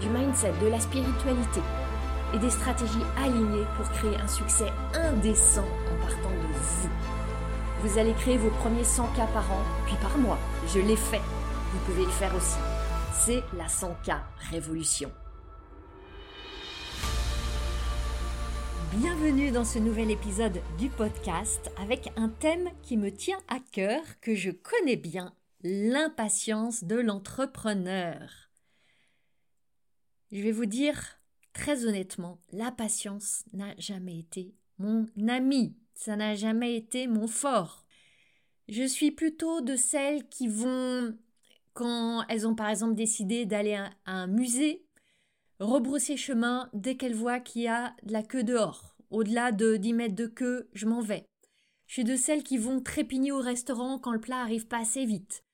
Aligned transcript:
du 0.00 0.08
mindset, 0.08 0.52
de 0.62 0.68
la 0.68 0.80
spiritualité 0.80 1.60
et 2.34 2.38
des 2.38 2.50
stratégies 2.50 3.04
alignées 3.16 3.66
pour 3.76 3.88
créer 3.90 4.16
un 4.16 4.28
succès 4.28 4.72
indécent 4.94 5.64
en 5.64 6.06
partant 6.06 6.30
de 6.30 6.52
vous. 6.52 6.88
Vous 7.82 7.98
allez 7.98 8.12
créer 8.14 8.36
vos 8.36 8.50
premiers 8.50 8.84
100 8.84 9.06
k 9.08 9.16
par 9.32 9.50
an, 9.52 9.62
puis 9.86 9.96
par 10.02 10.16
mois. 10.18 10.38
Je 10.74 10.80
l'ai 10.80 10.96
fait. 10.96 11.20
Vous 11.72 11.78
pouvez 11.86 12.04
le 12.04 12.10
faire 12.10 12.34
aussi. 12.34 12.58
C'est 13.12 13.42
la 13.56 13.66
100K 13.66 14.18
Révolution. 14.50 15.10
Bienvenue 18.92 19.50
dans 19.50 19.64
ce 19.64 19.78
nouvel 19.78 20.10
épisode 20.10 20.60
du 20.78 20.88
podcast 20.88 21.70
avec 21.80 22.12
un 22.16 22.28
thème 22.28 22.70
qui 22.82 22.96
me 22.96 23.10
tient 23.10 23.38
à 23.48 23.58
cœur, 23.72 24.00
que 24.20 24.34
je 24.34 24.50
connais 24.50 24.96
bien, 24.96 25.34
l'impatience 25.62 26.84
de 26.84 26.96
l'entrepreneur. 26.96 28.45
Je 30.32 30.42
vais 30.42 30.52
vous 30.52 30.66
dire 30.66 31.20
très 31.52 31.86
honnêtement, 31.86 32.40
la 32.52 32.70
patience 32.70 33.44
n'a 33.52 33.74
jamais 33.78 34.18
été 34.18 34.54
mon 34.78 35.06
ami, 35.28 35.74
ça 35.94 36.16
n'a 36.16 36.34
jamais 36.34 36.76
été 36.76 37.06
mon 37.06 37.26
fort. 37.26 37.86
Je 38.68 38.84
suis 38.84 39.10
plutôt 39.10 39.60
de 39.60 39.76
celles 39.76 40.28
qui 40.28 40.48
vont, 40.48 41.16
quand 41.72 42.24
elles 42.28 42.46
ont 42.46 42.54
par 42.54 42.68
exemple 42.68 42.94
décidé 42.94 43.46
d'aller 43.46 43.74
à 43.74 43.90
un 44.04 44.26
musée, 44.26 44.84
rebrousser 45.60 46.16
chemin 46.16 46.68
dès 46.72 46.96
qu'elles 46.96 47.14
voient 47.14 47.40
qu'il 47.40 47.62
y 47.62 47.68
a 47.68 47.94
de 48.02 48.12
la 48.12 48.22
queue 48.22 48.44
dehors. 48.44 48.96
Au-delà 49.10 49.52
de 49.52 49.76
10 49.76 49.92
mètres 49.92 50.16
de 50.16 50.26
queue, 50.26 50.68
je 50.72 50.86
m'en 50.86 51.00
vais. 51.00 51.24
Je 51.86 51.94
suis 51.94 52.04
de 52.04 52.16
celles 52.16 52.42
qui 52.42 52.58
vont 52.58 52.80
trépigner 52.80 53.30
au 53.30 53.40
restaurant 53.40 53.98
quand 53.98 54.12
le 54.12 54.20
plat 54.20 54.40
arrive 54.40 54.66
pas 54.66 54.80
assez 54.80 55.06
vite. 55.06 55.44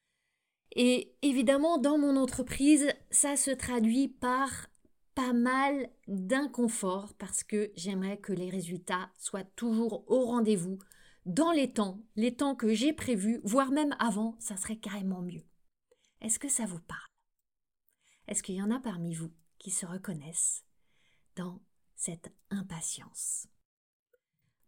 Et 0.75 1.15
évidemment, 1.21 1.79
dans 1.79 1.99
mon 1.99 2.17
entreprise, 2.17 2.89
ça 3.11 3.37
se 3.37 3.51
traduit 3.51 4.09
par 4.09 4.49
pas 5.15 5.35
mal 5.35 5.91
d'inconfort 6.09 7.13
parce 7.19 7.45
que 7.45 7.71
j'aimerais 7.77 8.19
que 8.19 8.33
les 8.33 8.49
résultats 8.49 9.11
soient 9.19 9.45
toujours 9.45 10.11
au 10.11 10.25
rendez-vous, 10.25 10.79
dans 11.27 11.53
les 11.53 11.73
temps, 11.73 12.01
les 12.17 12.35
temps 12.35 12.57
que 12.57 12.73
j'ai 12.73 12.93
prévus, 12.95 13.41
voire 13.45 13.71
même 13.71 13.95
avant, 13.99 14.35
ça 14.39 14.57
serait 14.57 14.79
carrément 14.79 15.21
mieux. 15.21 15.45
Est-ce 16.23 16.39
que 16.39 16.49
ça 16.49 16.65
vous 16.65 16.81
parle? 16.81 17.01
Est-ce 18.27 18.43
qu'il 18.43 18.55
y 18.55 18.63
en 18.63 18.71
a 18.71 18.81
parmi 18.81 19.15
vous 19.15 19.31
qui 19.59 19.71
se 19.71 19.85
reconnaissent 19.85 20.65
dans 21.37 21.61
cette 21.95 22.33
impatience? 22.51 23.47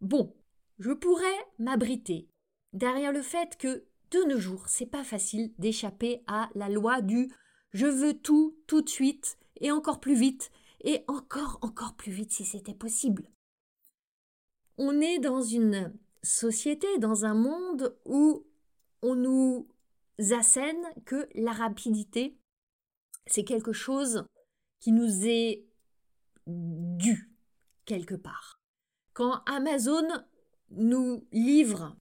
Bon, 0.01 0.35
je 0.77 0.91
pourrais 0.91 1.25
m'abriter 1.57 2.29
derrière 2.73 3.11
le 3.11 3.21
fait 3.21 3.57
que 3.57 3.87
de 4.15 4.23
nos 4.29 4.39
jours, 4.39 4.67
c'est 4.67 4.85
pas 4.85 5.03
facile 5.03 5.53
d'échapper 5.59 6.23
à 6.27 6.49
la 6.55 6.69
loi 6.69 7.01
du 7.01 7.29
je 7.71 7.87
veux 7.87 8.13
tout 8.13 8.57
tout 8.67 8.81
de 8.81 8.89
suite 8.89 9.37
et 9.59 9.71
encore 9.71 9.99
plus 9.99 10.15
vite 10.15 10.49
et 10.81 11.03
encore 11.07 11.59
encore 11.61 11.95
plus 11.95 12.11
vite 12.11 12.31
si 12.31 12.45
c'était 12.45 12.73
possible. 12.73 13.29
On 14.77 15.01
est 15.01 15.19
dans 15.19 15.41
une 15.41 15.93
société, 16.23 16.87
dans 16.99 17.25
un 17.25 17.33
monde 17.33 17.97
où 18.05 18.45
on 19.01 19.15
nous 19.15 19.67
assène 20.31 20.81
que 21.05 21.27
la 21.35 21.51
rapidité, 21.51 22.37
c'est 23.27 23.43
quelque 23.43 23.73
chose 23.73 24.25
qui 24.79 24.91
nous 24.91 25.25
est 25.25 25.65
dû 26.47 27.31
quelque 27.85 28.15
part. 28.15 28.59
Quand 29.13 29.43
Amazon 29.45 30.07
nous 30.71 31.27
livre 31.31 31.97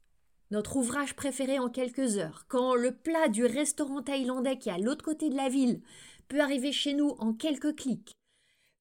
notre 0.50 0.76
ouvrage 0.76 1.14
préféré 1.16 1.58
en 1.58 1.68
quelques 1.68 2.18
heures, 2.18 2.46
quand 2.48 2.74
le 2.74 2.94
plat 2.94 3.28
du 3.28 3.44
restaurant 3.44 4.02
thaïlandais 4.02 4.58
qui 4.58 4.68
est 4.68 4.72
à 4.72 4.78
l'autre 4.78 5.04
côté 5.04 5.30
de 5.30 5.36
la 5.36 5.48
ville 5.48 5.80
peut 6.28 6.40
arriver 6.40 6.72
chez 6.72 6.94
nous 6.94 7.10
en 7.18 7.32
quelques 7.32 7.76
clics, 7.76 8.14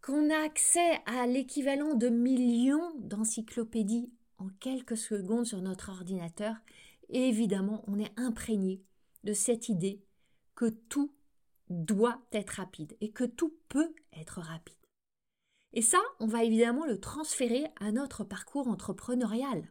qu'on 0.02 0.30
a 0.30 0.44
accès 0.44 1.02
à 1.06 1.26
l'équivalent 1.28 1.96
de 1.96 2.10
millions 2.10 2.94
d'encyclopédies 3.00 4.12
en 4.38 4.50
quelques 4.60 4.98
secondes 4.98 5.46
sur 5.46 5.62
notre 5.62 5.90
ordinateur, 5.90 6.56
évidemment 7.10 7.84
on 7.88 8.00
est 8.00 8.12
imprégné 8.18 8.84
de 9.24 9.34
cette 9.34 9.70
idée 9.70 10.04
que 10.56 10.70
tout 10.70 11.12
doit 11.70 12.22
être 12.32 12.52
rapide 12.52 12.96
et 13.02 13.12
que 13.12 13.24
tout 13.24 13.56
peut 13.70 13.96
être 14.14 14.42
rapide. 14.42 14.76
Et 15.74 15.82
ça, 15.82 16.00
on 16.20 16.28
va 16.28 16.44
évidemment 16.44 16.86
le 16.86 17.00
transférer 17.00 17.66
à 17.80 17.92
notre 17.92 18.24
parcours 18.24 18.68
entrepreneurial. 18.68 19.68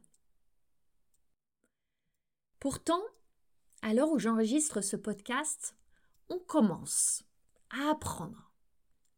Pourtant, 2.62 3.02
à 3.82 3.92
l'heure 3.92 4.12
où 4.12 4.20
j'enregistre 4.20 4.82
ce 4.82 4.94
podcast, 4.94 5.74
on 6.28 6.38
commence 6.38 7.24
à 7.70 7.90
apprendre 7.90 8.52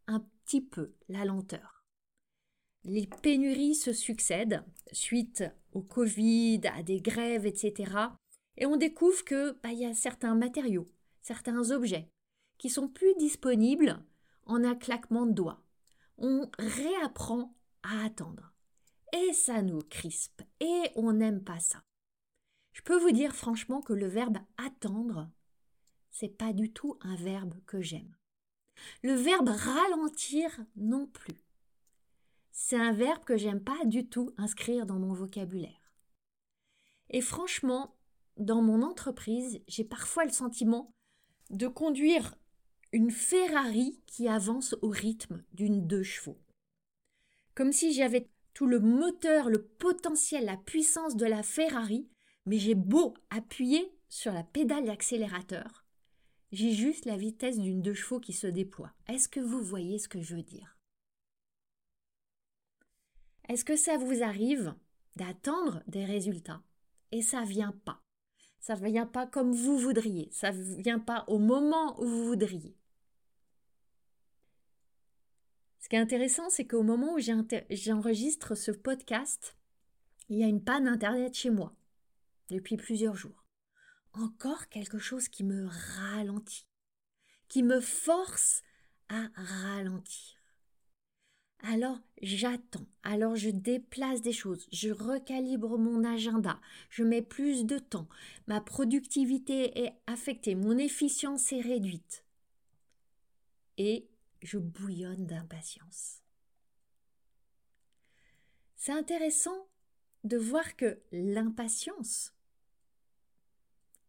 un 0.07 0.21
petit 0.21 0.63
peu 0.63 0.95
la 1.11 1.27
lenteur. 1.27 1.85
Les 2.85 3.07
pénuries 3.07 3.75
se 3.75 3.93
succèdent 3.93 4.65
suite 4.93 5.45
au 5.75 5.83
Covid, 5.83 6.63
à 6.75 6.83
des 6.83 7.03
grèves, 7.03 7.45
etc. 7.45 7.93
Et 8.57 8.65
on 8.65 8.79
découvre 8.79 9.23
que 9.27 9.53
bah, 9.63 9.73
y 9.73 9.85
a 9.85 9.93
certains 9.93 10.35
matériaux, 10.35 10.91
certains 11.21 11.71
objets 11.71 12.11
qui 12.57 12.71
sont 12.71 12.89
plus 12.89 13.15
disponibles 13.19 14.03
en 14.47 14.65
un 14.65 14.75
claquement 14.75 15.27
de 15.27 15.33
doigts. 15.33 15.63
On 16.17 16.51
réapprend 16.59 17.55
à 17.83 18.07
attendre. 18.07 18.55
Et 19.13 19.35
ça 19.35 19.61
nous 19.61 19.83
crispe. 19.91 20.41
Et 20.61 20.89
on 20.97 21.13
n'aime 21.13 21.45
pas 21.45 21.61
ça. 21.61 21.85
Je 22.75 22.83
peux 22.83 22.99
vous 22.99 23.13
dire 23.13 23.35
franchement 23.35 23.81
que 23.81 23.93
le 23.93 24.09
verbe 24.09 24.39
attendre, 24.59 25.31
c'est 26.11 26.37
pas 26.37 26.53
du 26.53 26.73
tout 26.73 26.99
un 27.01 27.15
verbe 27.15 27.55
que 27.67 27.81
j'aime. 27.81 28.17
Le 29.03 29.15
verbe 29.15 29.49
ralentir 29.49 30.51
non 30.77 31.07
plus. 31.07 31.41
C'est 32.51 32.77
un 32.77 32.93
verbe 32.93 33.25
que 33.25 33.37
j'aime 33.37 33.63
pas 33.63 33.85
du 33.85 34.09
tout 34.09 34.35
inscrire 34.37 34.87
dans 34.87 34.99
mon 34.99 35.15
vocabulaire. 35.15 35.95
Et 37.11 37.21
franchement, 37.21 37.97
dans 38.37 38.61
mon 38.61 38.83
entreprise, 38.83 39.63
j'ai 39.69 39.85
parfois 39.85 40.25
le 40.25 40.33
sentiment 40.33 40.91
de 41.51 41.69
conduire 41.69 42.35
une 42.93 43.13
Ferrari 43.13 44.01
qui 44.07 44.29
avance 44.29 44.75
au 44.83 44.89
rythme 44.89 45.45
d'une 45.53 45.87
deux 45.87 46.03
chevaux. 46.03 46.41
Comme 47.55 47.73
si 47.73 47.93
j'avais 47.93 48.29
tout 48.53 48.67
le 48.67 48.81
moteur, 48.81 49.49
le 49.49 49.63
potentiel, 49.63 50.47
la 50.47 50.57
puissance 50.57 51.17
de 51.17 51.27
la 51.27 51.45
Ferrari, 51.45 52.09
mais 52.47 52.59
j'ai 52.59 52.75
beau 52.75 53.15
appuyer 53.31 53.93
sur 54.09 54.33
la 54.33 54.45
pédale 54.45 54.85
d'accélérateur, 54.85 55.85
j'ai 56.53 56.73
juste 56.73 57.05
la 57.05 57.17
vitesse 57.17 57.59
d'une 57.59 57.83
deux 57.83 57.95
chevaux 57.95 58.21
qui 58.21 58.33
se 58.33 58.47
déploie. 58.47 58.93
Est-ce 59.09 59.29
que 59.29 59.41
vous 59.41 59.61
voyez 59.61 59.99
ce 59.99 60.09
que 60.09 60.23
je 60.23 60.37
veux 60.37 60.43
dire? 60.43 60.79
Est-ce 63.49 63.65
que 63.65 63.77
ça 63.77 63.99
vous 63.99 64.23
arrive 64.23 64.75
d'attendre 65.17 65.83
des 65.89 66.05
résultats 66.05 66.63
et 67.11 67.23
ça 67.23 67.43
vient 67.43 67.75
pas? 67.85 68.01
Ça 68.61 68.77
ne 68.77 68.87
vient 68.87 69.07
pas 69.07 69.27
comme 69.27 69.53
vous 69.53 69.77
voudriez, 69.79 70.29
ça 70.31 70.53
ne 70.53 70.81
vient 70.81 71.01
pas 71.01 71.25
au 71.27 71.39
moment 71.39 72.01
où 72.01 72.07
vous 72.07 72.25
voudriez. 72.25 72.77
Ce 75.81 75.89
qui 75.89 75.97
est 75.97 75.99
intéressant, 75.99 76.49
c'est 76.49 76.67
qu'au 76.67 76.83
moment 76.83 77.15
où 77.15 77.19
j'enregistre 77.19 78.55
ce 78.55 78.71
podcast, 78.71 79.57
il 80.31 80.39
y 80.39 80.45
a 80.45 80.47
une 80.47 80.65
panne 80.65 80.89
Internet 80.89 81.35
chez 81.35 81.51
moi 81.51 81.75
depuis 82.55 82.77
plusieurs 82.77 83.17
jours. 83.17 83.45
Encore 84.13 84.69
quelque 84.69 84.99
chose 84.99 85.29
qui 85.29 85.45
me 85.45 85.67
ralentit, 85.99 86.67
qui 87.49 87.63
me 87.63 87.81
force 87.81 88.63
à 89.09 89.29
ralentir. 89.35 90.39
Alors 91.61 91.99
j'attends, 92.21 92.87
alors 93.03 93.37
je 93.37 93.49
déplace 93.49 94.21
des 94.21 94.33
choses, 94.33 94.69
je 94.71 94.91
recalibre 94.91 95.79
mon 95.79 96.05
agenda, 96.05 96.61
je 96.91 97.03
mets 97.03 97.23
plus 97.23 97.65
de 97.65 97.79
temps, 97.79 98.09
ma 98.47 98.61
productivité 98.61 99.85
est 99.85 99.95
affectée, 100.07 100.55
mon 100.55 100.77
efficience 100.77 101.53
est 101.53 101.63
réduite. 101.63 102.25
Et 103.79 104.09
je 104.43 104.59
bouillonne 104.59 105.27
d'impatience. 105.27 106.21
C'est 108.77 108.93
intéressant 108.93 109.67
de 110.23 110.37
voir 110.37 110.77
que 110.77 111.01
l'impatience 111.13 112.34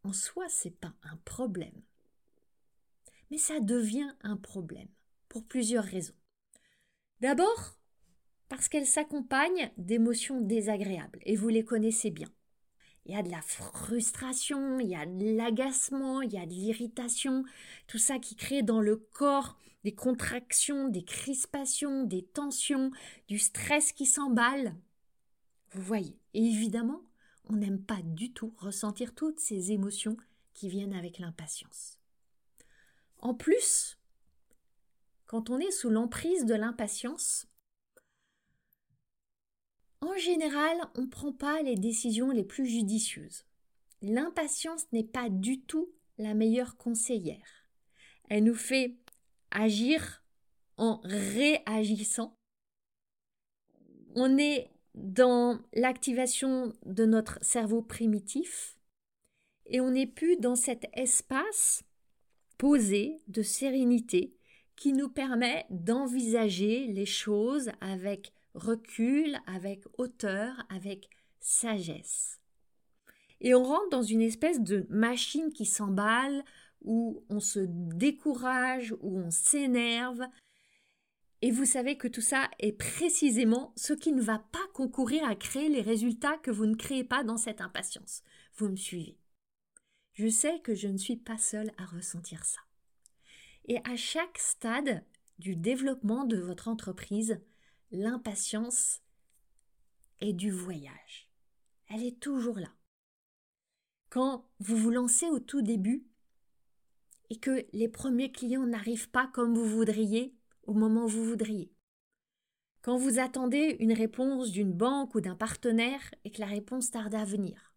en 0.06 0.13
soi, 0.13 0.46
c'est 0.50 0.75
pas 0.80 0.94
un 1.04 1.18
problème. 1.25 1.81
Mais 3.31 3.38
ça 3.38 3.60
devient 3.60 4.13
un 4.22 4.38
problème 4.38 4.88
pour 5.30 5.44
plusieurs 5.44 5.84
raisons. 5.84 6.13
D'abord, 7.22 7.78
parce 8.50 8.69
qu'elle 8.69 8.86
s'accompagne 8.86 9.72
d'émotions 9.78 10.42
désagréables, 10.42 11.19
et 11.24 11.36
vous 11.36 11.50
les 11.50 11.66
connaissez 11.66 12.12
bien. 12.12 12.30
Il 13.06 13.13
y 13.13 13.18
a 13.18 13.24
de 13.24 13.31
la 13.31 13.42
frustration, 13.42 14.80
il 14.80 14.88
y 14.88 14.96
a 14.96 15.06
de 15.06 15.36
l'agacement, 15.36 16.22
il 16.22 16.34
y 16.34 16.38
a 16.38 16.46
de 16.46 16.54
l'irritation, 16.54 17.44
tout 17.88 17.98
ça 17.98 18.19
qui 18.19 18.36
crée 18.36 18.63
dans 18.63 18.81
le 18.81 18.98
corps 18.98 19.58
des 19.84 19.94
contractions, 19.94 20.88
des 20.88 21.04
crispations, 21.04 22.04
des 22.04 22.24
tensions, 22.24 22.92
du 23.28 23.38
stress 23.38 23.92
qui 23.92 24.08
s'emballe. 24.08 24.75
Vous 25.72 25.81
voyez, 25.84 26.18
évidemment, 26.34 27.01
on 27.50 27.54
n'aime 27.54 27.82
pas 27.82 28.02
du 28.02 28.34
tout 28.34 28.54
ressentir 28.58 29.14
toutes 29.14 29.40
ces 29.40 29.72
émotions 29.72 30.18
qui 30.54 30.70
viennent 30.70 30.94
avec 30.94 31.20
l'impatience. 31.20 32.00
En 33.20 33.34
plus, 33.34 34.00
quand 35.26 35.50
on 35.50 35.60
est 35.60 35.72
sous 35.72 35.90
l'emprise 35.90 36.46
de 36.46 36.56
l'impatience, 36.56 37.48
en 40.02 40.16
général, 40.18 40.78
on 40.96 41.02
ne 41.02 41.08
prend 41.08 41.34
pas 41.34 41.62
les 41.62 41.76
décisions 41.76 42.32
les 42.32 42.44
plus 42.44 42.68
judicieuses. 42.68 43.46
L'impatience 44.02 44.86
n'est 44.92 45.04
pas 45.04 45.30
du 45.30 45.62
tout 45.62 45.90
la 46.18 46.34
meilleure 46.34 46.78
conseillère. 46.78 47.66
Elle 48.30 48.44
nous 48.44 48.56
fait 48.56 48.98
agir 49.52 50.24
en 50.78 51.00
réagissant. 51.04 52.38
On 54.16 54.38
est 54.38 54.75
dans 54.96 55.60
l'activation 55.74 56.74
de 56.86 57.06
notre 57.06 57.38
cerveau 57.42 57.82
primitif 57.82 58.76
et 59.68 59.82
on 59.82 59.92
n'est 59.92 60.08
plus 60.08 60.38
dans 60.38 60.56
cet 60.56 60.86
espace 60.94 61.84
posé 62.58 63.22
de 63.28 63.42
sérénité 63.42 64.36
qui 64.76 64.94
nous 64.94 65.10
permet 65.10 65.66
d'envisager 65.70 66.88
les 66.88 67.06
choses 67.06 67.72
avec 67.82 68.34
recul, 68.54 69.38
avec 69.48 69.84
hauteur, 69.98 70.66
avec 70.70 71.10
sagesse. 71.40 72.40
Et 73.42 73.54
on 73.54 73.64
rentre 73.64 73.90
dans 73.90 74.04
une 74.04 74.22
espèce 74.22 74.62
de 74.62 74.86
machine 74.90 75.52
qui 75.52 75.66
s'emballe, 75.66 76.44
où 76.84 77.24
on 77.30 77.40
se 77.40 77.60
décourage, 77.60 78.94
où 79.02 79.20
on 79.20 79.32
s'énerve. 79.32 80.22
Et 81.42 81.52
vous 81.52 81.66
savez 81.66 81.98
que 81.98 82.08
tout 82.08 82.22
ça 82.22 82.50
est 82.60 82.72
précisément 82.72 83.74
ce 83.76 83.94
qui 83.94 84.12
ne 84.12 84.22
va 84.22 84.40
pas 84.40 84.66
concourir 84.74 85.24
à 85.26 85.36
créer 85.36 85.70
les 85.70 85.82
résultats 85.82 86.38
que 86.38 86.52
vous 86.52 86.66
ne 86.66 86.76
créez 86.76 87.04
pas 87.04 87.24
dans 87.24 87.38
cette 87.38 87.62
impatience. 87.62 88.24
Vous 88.56 88.70
me 88.70 88.76
suivez. 88.76 89.18
Je 90.14 90.28
sais 90.30 90.60
que 90.62 90.76
je 90.76 90.88
ne 90.88 90.98
suis 90.98 91.18
pas 91.18 91.38
seule 91.38 91.72
à 91.78 91.86
ressentir 91.86 92.46
ça. 92.46 92.62
Et 93.66 93.80
à 93.84 93.96
chaque 93.96 94.38
stade 94.38 95.04
du 95.40 95.56
développement 95.56 96.24
de 96.24 96.38
votre 96.38 96.68
entreprise, 96.70 97.40
l'impatience 97.92 99.02
est 100.22 100.34
du 100.34 100.52
voyage. 100.52 101.30
Elle 101.90 102.04
est 102.04 102.20
toujours 102.20 102.60
là. 102.60 102.72
Quand 104.10 104.48
vous 104.60 104.78
vous 104.78 104.92
lancez 104.92 105.28
au 105.28 105.40
tout 105.40 105.62
début 105.62 106.08
et 107.30 107.38
que 107.38 107.66
les 107.74 107.90
premiers 107.90 108.32
clients 108.32 108.66
n'arrivent 108.66 109.10
pas 109.10 109.28
comme 109.28 109.56
vous 109.56 109.66
voudriez 109.66 110.34
au 110.66 110.74
moment 110.74 111.06
où 111.06 111.08
vous 111.08 111.26
voudriez. 111.26 111.72
Quand 112.82 112.98
vous 112.98 113.20
attendez 113.20 113.78
une 113.80 113.94
réponse 113.94 114.52
d'une 114.52 114.74
banque 114.74 115.16
ou 115.16 115.22
d'un 115.22 115.36
partenaire 115.36 116.14
et 116.24 116.32
que 116.32 116.40
la 116.40 116.48
réponse 116.48 116.92
tarde 116.92 117.16
à 117.16 117.26
venir. 117.26 117.74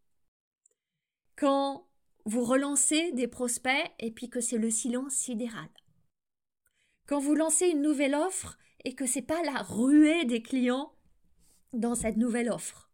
Quand 1.36 1.88
vous 2.24 2.44
relancez 2.44 3.12
des 3.12 3.26
prospects 3.26 3.90
et 3.98 4.10
puis 4.10 4.28
que 4.28 4.40
c'est 4.40 4.58
le 4.58 4.70
silence 4.70 5.14
sidéral. 5.14 5.68
Quand 7.06 7.20
vous 7.20 7.34
lancez 7.34 7.68
une 7.68 7.80
nouvelle 7.80 8.14
offre 8.14 8.58
et 8.84 8.94
que 8.94 9.06
c'est 9.06 9.22
pas 9.22 9.42
la 9.44 9.62
ruée 9.62 10.26
des 10.26 10.42
clients 10.42 10.92
dans 11.72 11.94
cette 11.94 12.18
nouvelle 12.18 12.50
offre. 12.50 12.90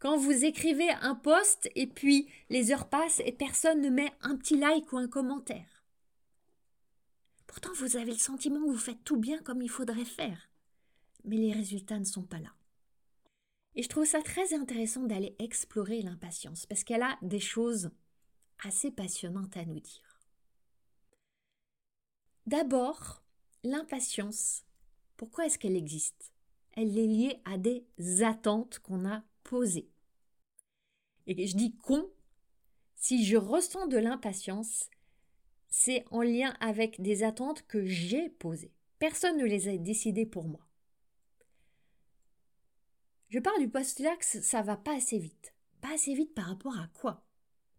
Quand 0.00 0.16
vous 0.16 0.44
écrivez 0.44 0.90
un 0.90 1.14
post 1.14 1.70
et 1.76 1.86
puis 1.86 2.28
les 2.50 2.72
heures 2.72 2.88
passent 2.88 3.22
et 3.24 3.30
personne 3.30 3.80
ne 3.80 3.88
met 3.88 4.12
un 4.22 4.36
petit 4.36 4.56
like 4.56 4.92
ou 4.92 4.98
un 4.98 5.06
commentaire. 5.06 5.81
Pourtant, 7.52 7.74
vous 7.74 7.98
avez 7.98 8.12
le 8.12 8.18
sentiment 8.18 8.60
que 8.64 8.70
vous 8.70 8.78
faites 8.78 9.04
tout 9.04 9.18
bien 9.18 9.42
comme 9.42 9.60
il 9.60 9.68
faudrait 9.68 10.06
faire. 10.06 10.48
Mais 11.24 11.36
les 11.36 11.52
résultats 11.52 11.98
ne 11.98 12.04
sont 12.04 12.22
pas 12.22 12.38
là. 12.38 12.48
Et 13.74 13.82
je 13.82 13.90
trouve 13.90 14.06
ça 14.06 14.22
très 14.22 14.54
intéressant 14.54 15.02
d'aller 15.02 15.36
explorer 15.38 16.00
l'impatience 16.00 16.64
parce 16.64 16.82
qu'elle 16.82 17.02
a 17.02 17.18
des 17.20 17.40
choses 17.40 17.90
assez 18.64 18.90
passionnantes 18.90 19.54
à 19.58 19.66
nous 19.66 19.80
dire. 19.80 20.22
D'abord, 22.46 23.22
l'impatience, 23.64 24.64
pourquoi 25.18 25.44
est-ce 25.44 25.58
qu'elle 25.58 25.76
existe? 25.76 26.32
Elle 26.72 26.96
est 26.96 27.06
liée 27.06 27.42
à 27.44 27.58
des 27.58 27.84
attentes 28.22 28.78
qu'on 28.78 29.06
a 29.06 29.22
posées. 29.44 29.90
Et 31.26 31.46
je 31.46 31.54
dis 31.54 31.76
con, 31.76 32.10
si 32.96 33.26
je 33.26 33.36
ressens 33.36 33.88
de 33.88 33.98
l'impatience, 33.98 34.88
c'est 35.74 36.04
en 36.10 36.20
lien 36.20 36.54
avec 36.60 37.00
des 37.00 37.24
attentes 37.24 37.66
que 37.66 37.86
j'ai 37.86 38.28
posées. 38.28 38.74
Personne 38.98 39.38
ne 39.38 39.46
les 39.46 39.68
a 39.68 39.76
décidées 39.78 40.26
pour 40.26 40.46
moi. 40.46 40.60
Je 43.30 43.38
parle 43.38 43.58
du 43.58 43.70
postulat 43.70 44.14
que 44.16 44.24
ça 44.24 44.60
va 44.60 44.76
pas 44.76 44.94
assez 44.94 45.18
vite. 45.18 45.54
Pas 45.80 45.94
assez 45.94 46.12
vite 46.12 46.34
par 46.34 46.44
rapport 46.44 46.78
à 46.78 46.88
quoi? 46.92 47.24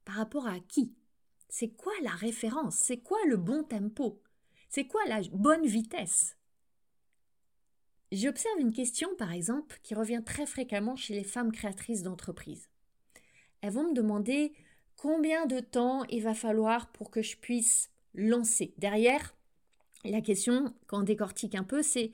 Par 0.06 0.16
rapport 0.16 0.48
à 0.48 0.60
qui? 0.60 0.96
C'est 1.50 1.70
quoi 1.70 1.94
la 2.02 2.10
référence? 2.10 2.78
C'est 2.78 2.98
quoi 2.98 3.20
le 3.28 3.38
bon 3.38 3.64
tempo? 3.64 4.20
C'est 4.70 4.88
quoi 4.88 5.06
la 5.06 5.22
bonne 5.32 5.68
vitesse? 5.68 6.36
J'observe 8.12 8.60
une 8.60 8.74
question, 8.74 9.16
par 9.18 9.32
exemple, 9.32 9.80
qui 9.84 9.94
revient 9.94 10.24
très 10.26 10.48
fréquemment 10.48 10.96
chez 10.96 11.14
les 11.14 11.24
femmes 11.24 11.52
créatrices 11.52 12.02
d'entreprises. 12.02 12.70
Elles 13.62 13.74
vont 13.74 13.90
me 13.90 13.94
demander 13.94 14.52
combien 15.04 15.48
de 15.48 15.60
temps 15.60 16.06
il 16.06 16.24
va 16.24 16.34
falloir 16.34 16.90
pour 16.94 17.12
que 17.12 17.22
je 17.22 17.36
puisse 17.36 17.92
lancer. 18.14 18.74
Derrière, 18.78 19.36
la 20.06 20.22
question, 20.22 20.74
quand 20.88 21.02
on 21.02 21.04
décortique 21.04 21.56
un 21.56 21.66
peu, 21.66 21.84
c'est 21.84 22.14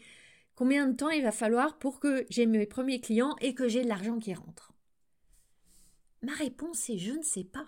combien 0.55 0.87
de 0.87 0.95
temps 0.95 1.11
il 1.11 1.21
va 1.21 1.31
falloir 1.31 1.77
pour 1.77 1.99
que 1.99 2.25
j'ai 2.31 2.47
mes 2.47 2.65
premiers 2.65 2.99
clients 2.99 3.35
et 3.41 3.53
que 3.53 3.67
j'ai 3.67 3.83
de 3.83 3.87
l'argent 3.87 4.17
qui 4.17 4.33
rentre. 4.33 4.73
Ma 6.23 6.33
réponse 6.33 6.89
est 6.89 6.97
je 6.97 7.11
ne 7.11 7.21
sais 7.21 7.43
pas. 7.43 7.67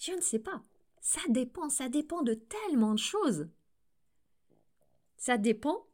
Je 0.00 0.10
ne 0.10 0.20
sais 0.20 0.40
pas. 0.40 0.64
Ça 1.00 1.20
dépend, 1.28 1.68
ça 1.68 1.88
dépend 1.88 2.22
de 2.22 2.34
tellement 2.34 2.94
de 2.94 2.98
choses. 2.98 3.48
Ça 5.18 5.38
dépend 5.38 5.86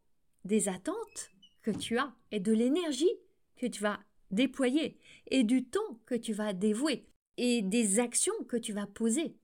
des 0.46 0.70
attentes 0.70 1.32
que 1.60 1.70
tu 1.70 1.98
as 1.98 2.14
et 2.30 2.40
de 2.40 2.52
l'énergie 2.52 3.12
que 3.58 3.66
tu 3.66 3.82
vas 3.82 4.00
déployer 4.30 4.98
et 5.26 5.44
du 5.44 5.66
temps 5.66 6.00
que 6.06 6.14
tu 6.14 6.32
vas 6.32 6.54
dévouer 6.54 7.09
et 7.42 7.62
des 7.62 8.00
actions 8.00 8.34
que 8.48 8.58
tu 8.58 8.74
vas 8.74 8.86
poser. 8.86 9.34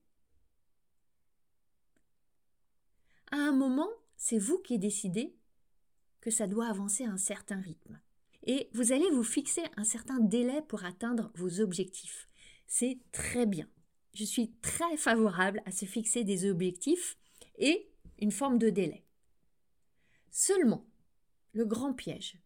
À 3.31 3.37
un 3.37 3.51
moment, 3.51 3.89
c'est 4.17 4.37
vous 4.37 4.59
qui 4.59 4.77
décidez 4.77 5.35
que 6.21 6.29
ça 6.29 6.45
doit 6.45 6.67
avancer 6.67 7.05
à 7.05 7.09
un 7.09 7.17
certain 7.17 7.59
rythme. 7.59 7.99
Et 8.43 8.69
vous 8.73 8.91
allez 8.91 9.09
vous 9.09 9.23
fixer 9.23 9.63
un 9.77 9.83
certain 9.83 10.19
délai 10.19 10.61
pour 10.67 10.85
atteindre 10.85 11.31
vos 11.33 11.59
objectifs. 11.59 12.29
C'est 12.67 12.99
très 13.11 13.47
bien. 13.47 13.67
Je 14.13 14.25
suis 14.25 14.51
très 14.61 14.95
favorable 14.95 15.63
à 15.65 15.71
se 15.71 15.85
fixer 15.85 16.23
des 16.23 16.47
objectifs 16.47 17.17
et 17.57 17.89
une 18.19 18.31
forme 18.31 18.59
de 18.59 18.69
délai. 18.69 19.05
Seulement, 20.29 20.85
le 21.53 21.65
grand 21.65 21.95
piège, 21.95 22.37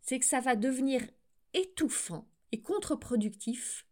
c'est 0.00 0.18
que 0.18 0.24
ça 0.24 0.40
va 0.40 0.56
devenir 0.56 1.02
étouffant 1.52 2.26
et 2.50 2.62
contre-productif 2.62 3.84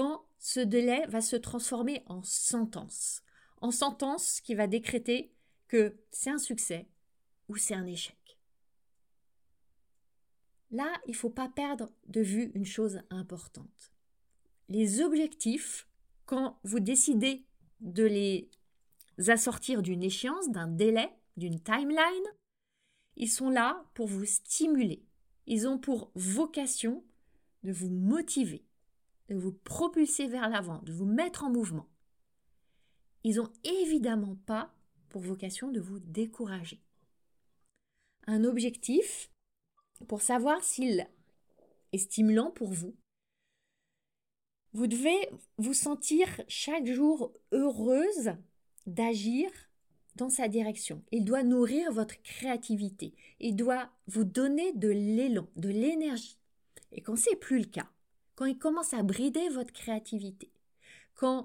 quand 0.00 0.24
ce 0.38 0.60
délai 0.60 1.04
va 1.08 1.20
se 1.20 1.36
transformer 1.36 2.02
en 2.06 2.22
sentence. 2.22 3.22
En 3.60 3.70
sentence 3.70 4.40
qui 4.40 4.54
va 4.54 4.66
décréter 4.66 5.30
que 5.68 5.94
c'est 6.10 6.30
un 6.30 6.38
succès 6.38 6.88
ou 7.50 7.56
c'est 7.56 7.74
un 7.74 7.84
échec. 7.84 8.38
Là, 10.70 10.90
il 11.06 11.10
ne 11.10 11.16
faut 11.16 11.28
pas 11.28 11.50
perdre 11.50 11.92
de 12.06 12.22
vue 12.22 12.50
une 12.54 12.64
chose 12.64 13.02
importante. 13.10 13.92
Les 14.70 15.02
objectifs, 15.02 15.86
quand 16.24 16.58
vous 16.64 16.80
décidez 16.80 17.44
de 17.80 18.04
les 18.04 18.48
assortir 19.28 19.82
d'une 19.82 20.02
échéance, 20.02 20.48
d'un 20.48 20.68
délai, 20.68 21.10
d'une 21.36 21.60
timeline, 21.60 22.26
ils 23.16 23.30
sont 23.30 23.50
là 23.50 23.84
pour 23.92 24.06
vous 24.06 24.24
stimuler. 24.24 25.04
Ils 25.46 25.68
ont 25.68 25.78
pour 25.78 26.10
vocation 26.14 27.04
de 27.64 27.72
vous 27.72 27.90
motiver, 27.90 28.64
de 29.30 29.36
vous 29.36 29.52
propulser 29.52 30.26
vers 30.26 30.48
l'avant, 30.48 30.82
de 30.82 30.92
vous 30.92 31.06
mettre 31.06 31.44
en 31.44 31.50
mouvement. 31.50 31.88
Ils 33.22 33.36
n'ont 33.36 33.52
évidemment 33.64 34.36
pas 34.44 34.74
pour 35.08 35.22
vocation 35.22 35.70
de 35.70 35.80
vous 35.80 36.00
décourager. 36.00 36.82
Un 38.26 38.44
objectif, 38.44 39.30
pour 40.08 40.20
savoir 40.20 40.62
s'il 40.64 41.06
est 41.92 41.98
stimulant 41.98 42.50
pour 42.50 42.72
vous, 42.72 42.96
vous 44.72 44.86
devez 44.86 45.28
vous 45.58 45.74
sentir 45.74 46.28
chaque 46.48 46.86
jour 46.86 47.32
heureuse 47.52 48.32
d'agir 48.86 49.50
dans 50.16 50.28
sa 50.28 50.48
direction. 50.48 51.02
Il 51.12 51.24
doit 51.24 51.42
nourrir 51.42 51.92
votre 51.92 52.20
créativité. 52.22 53.14
Il 53.38 53.54
doit 53.54 53.90
vous 54.06 54.24
donner 54.24 54.72
de 54.72 54.88
l'élan, 54.88 55.48
de 55.56 55.68
l'énergie. 55.68 56.38
Et 56.92 57.00
quand 57.00 57.16
c'est 57.16 57.36
plus 57.36 57.58
le 57.58 57.64
cas, 57.64 57.90
quand 58.40 58.46
il 58.46 58.58
commence 58.58 58.94
à 58.94 59.02
brider 59.02 59.50
votre 59.50 59.74
créativité, 59.74 60.50
quand 61.14 61.44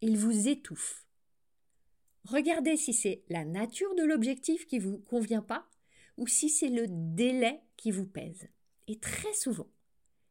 il 0.00 0.16
vous 0.16 0.48
étouffe, 0.48 1.06
regardez 2.24 2.78
si 2.78 2.94
c'est 2.94 3.22
la 3.28 3.44
nature 3.44 3.94
de 3.96 4.02
l'objectif 4.02 4.66
qui 4.66 4.78
vous 4.78 4.96
convient 4.96 5.42
pas 5.42 5.68
ou 6.16 6.26
si 6.26 6.48
c'est 6.48 6.70
le 6.70 6.86
délai 6.88 7.60
qui 7.76 7.90
vous 7.90 8.06
pèse. 8.06 8.48
Et 8.88 8.98
très 8.98 9.34
souvent, 9.34 9.68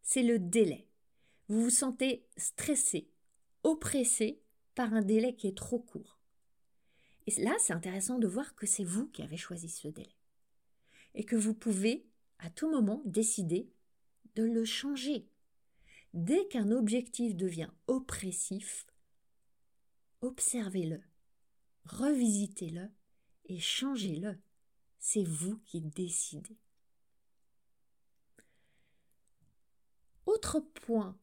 c'est 0.02 0.24
le 0.24 0.40
délai. 0.40 0.88
Vous 1.50 1.62
vous 1.62 1.70
sentez 1.70 2.26
stressé, 2.36 3.08
oppressé 3.62 4.42
par 4.74 4.96
un 4.96 5.04
délai 5.04 5.36
qui 5.36 5.50
est 5.50 5.58
trop 5.58 5.78
court. 5.78 6.20
Et 7.28 7.44
là, 7.44 7.56
c'est 7.60 7.74
intéressant 7.74 8.18
de 8.18 8.26
voir 8.26 8.56
que 8.56 8.66
c'est 8.66 8.84
vous 8.84 9.06
qui 9.06 9.22
avez 9.22 9.38
choisi 9.38 9.70
ce 9.70 9.88
délai. 9.88 10.18
Et 11.14 11.26
que 11.26 11.36
vous 11.36 11.54
pouvez, 11.54 12.08
à 12.40 12.50
tout 12.50 12.72
moment, 12.72 13.04
décider 13.06 13.70
de 14.34 14.46
le 14.46 14.66
changer. 14.66 15.31
Dès 16.14 16.48
qu'un 16.48 16.72
objectif 16.72 17.36
devient 17.36 17.70
oppressif, 17.88 18.86
observez-le, 20.22 21.02
revisitez-le 21.86 22.90
et 23.46 23.60
changez-le. 23.60 24.38
C'est 25.00 25.24
vous 25.24 25.58
qui 25.60 25.82
décidez. 25.82 26.60
Autre 30.26 30.60
point 30.60 31.18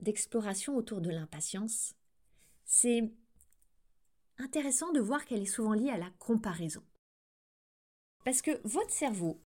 d'exploration 0.00 0.76
autour 0.76 1.00
de 1.00 1.10
l'impatience, 1.10 1.94
c'est 2.64 3.12
intéressant 4.38 4.92
de 4.92 5.00
voir 5.00 5.24
qu'elle 5.24 5.42
est 5.42 5.46
souvent 5.46 5.74
liée 5.74 5.90
à 5.90 5.98
la 5.98 6.10
comparaison. 6.18 6.82
Parce 8.24 8.40
que 8.40 8.60
votre 8.66 8.90
cerveau, 8.90 9.42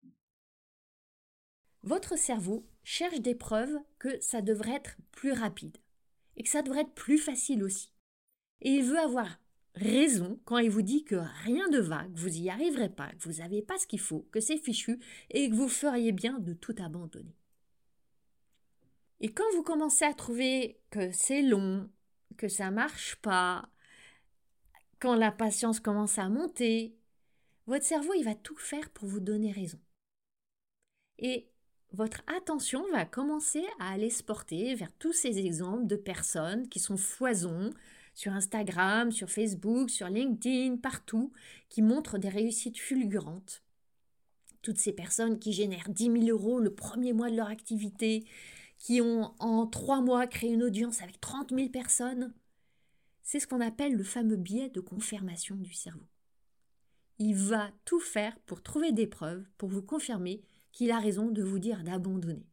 votre 1.83 2.17
cerveau 2.17 2.67
cherche 2.85 3.21
des 3.21 3.35
preuves 3.35 3.77
que 3.99 4.21
ça 4.21 4.41
devrait 4.41 4.75
être 4.75 4.97
plus 5.11 5.33
rapide 5.33 5.77
et 6.37 6.43
que 6.43 6.49
ça 6.49 6.63
devrait 6.63 6.83
être 6.83 6.95
plus 6.95 7.19
facile 7.19 7.63
aussi. 7.63 7.93
Et 8.61 8.71
il 8.71 8.85
veut 8.85 8.99
avoir 8.99 9.29
raison 9.75 10.41
quand 10.45 10.59
il 10.59 10.71
vous 10.71 10.83
dit 10.83 11.05
que 11.05 11.17
rien 11.45 11.67
ne 11.69 11.79
va, 11.79 12.05
que 12.05 12.19
vous 12.19 12.29
n'y 12.29 12.51
arriverez 12.51 12.91
pas, 12.91 13.11
que 13.13 13.29
vous 13.29 13.41
n'avez 13.41 13.63
pas 13.63 13.79
ce 13.79 13.87
qu'il 13.87 14.01
faut, 14.01 14.27
que 14.31 14.41
c'est 14.41 14.59
fichu 14.59 15.01
et 15.31 15.49
que 15.49 15.55
vous 15.55 15.69
feriez 15.69 16.13
bien 16.13 16.39
de 16.39 16.53
tout 16.53 16.75
abandonner. 16.79 17.37
Et 19.21 19.33
quand 19.33 19.45
vous 19.55 19.63
commencez 19.63 20.05
à 20.05 20.15
trouver 20.15 20.81
que 20.91 21.11
c'est 21.13 21.43
long, 21.43 21.89
que 22.37 22.49
ça 22.49 22.71
marche 22.71 23.17
pas, 23.17 23.69
quand 24.99 25.15
la 25.15 25.33
patience 25.33 25.81
commence 25.81 26.19
à 26.19 26.29
monter, 26.29 26.97
votre 27.67 27.85
cerveau 27.85 28.15
il 28.15 28.25
va 28.25 28.35
tout 28.35 28.57
faire 28.57 28.91
pour 28.91 29.09
vous 29.09 29.21
donner 29.21 29.53
raison. 29.53 29.79
Et 31.19 31.49
votre 31.93 32.23
attention 32.27 32.85
va 32.91 33.05
commencer 33.05 33.65
à 33.79 33.93
aller 33.93 34.11
se 34.11 34.23
porter 34.23 34.75
vers 34.75 34.93
tous 34.99 35.13
ces 35.13 35.39
exemples 35.39 35.87
de 35.87 35.97
personnes 35.97 36.69
qui 36.69 36.81
sont 36.81 36.97
foison 36.97 37.71
sur 38.15 38.33
Instagram, 38.33 39.13
sur 39.13 39.31
Facebook, 39.31 39.91
sur 39.91 40.09
LinkedIn, 40.09 40.77
partout, 40.77 41.33
qui 41.69 41.83
montrent 41.83 42.19
des 42.19 42.29
réussites 42.29 42.79
fulgurantes. 42.79 43.63
Toutes 44.63 44.79
ces 44.79 44.93
personnes 44.93 45.39
qui 45.39 45.53
génèrent 45.53 45.89
10 45.89 46.05
000 46.05 46.27
euros 46.29 46.61
le 46.61 46.75
premier 46.75 47.13
mois 47.13 47.31
de 47.31 47.37
leur 47.37 47.49
activité, 47.49 48.25
qui 48.79 49.01
ont 49.01 49.35
en 49.39 49.67
trois 49.67 50.01
mois 50.01 50.27
créé 50.27 50.51
une 50.51 50.63
audience 50.63 51.03
avec 51.03 51.21
30 51.21 51.55
000 51.55 51.69
personnes. 51.69 52.33
C'est 53.23 53.39
ce 53.39 53.47
qu'on 53.47 53.61
appelle 53.61 53.95
le 53.95 54.05
fameux 54.05 54.37
biais 54.37 54.71
de 54.71 54.81
confirmation 54.81 55.57
du 55.57 55.73
cerveau. 55.73 56.07
Il 57.19 57.37
va 57.37 57.71
tout 57.85 58.01
faire 58.01 58.39
pour 58.41 58.63
trouver 58.63 58.93
des 58.93 59.07
preuves, 59.07 59.45
pour 59.57 59.69
vous 59.69 59.83
confirmer 59.83 60.43
qu'il 60.73 60.91
a 60.91 60.99
raison 60.99 61.31
de 61.31 61.43
vous 61.43 61.59
dire 61.59 61.85
d'abandonner. 61.85 62.47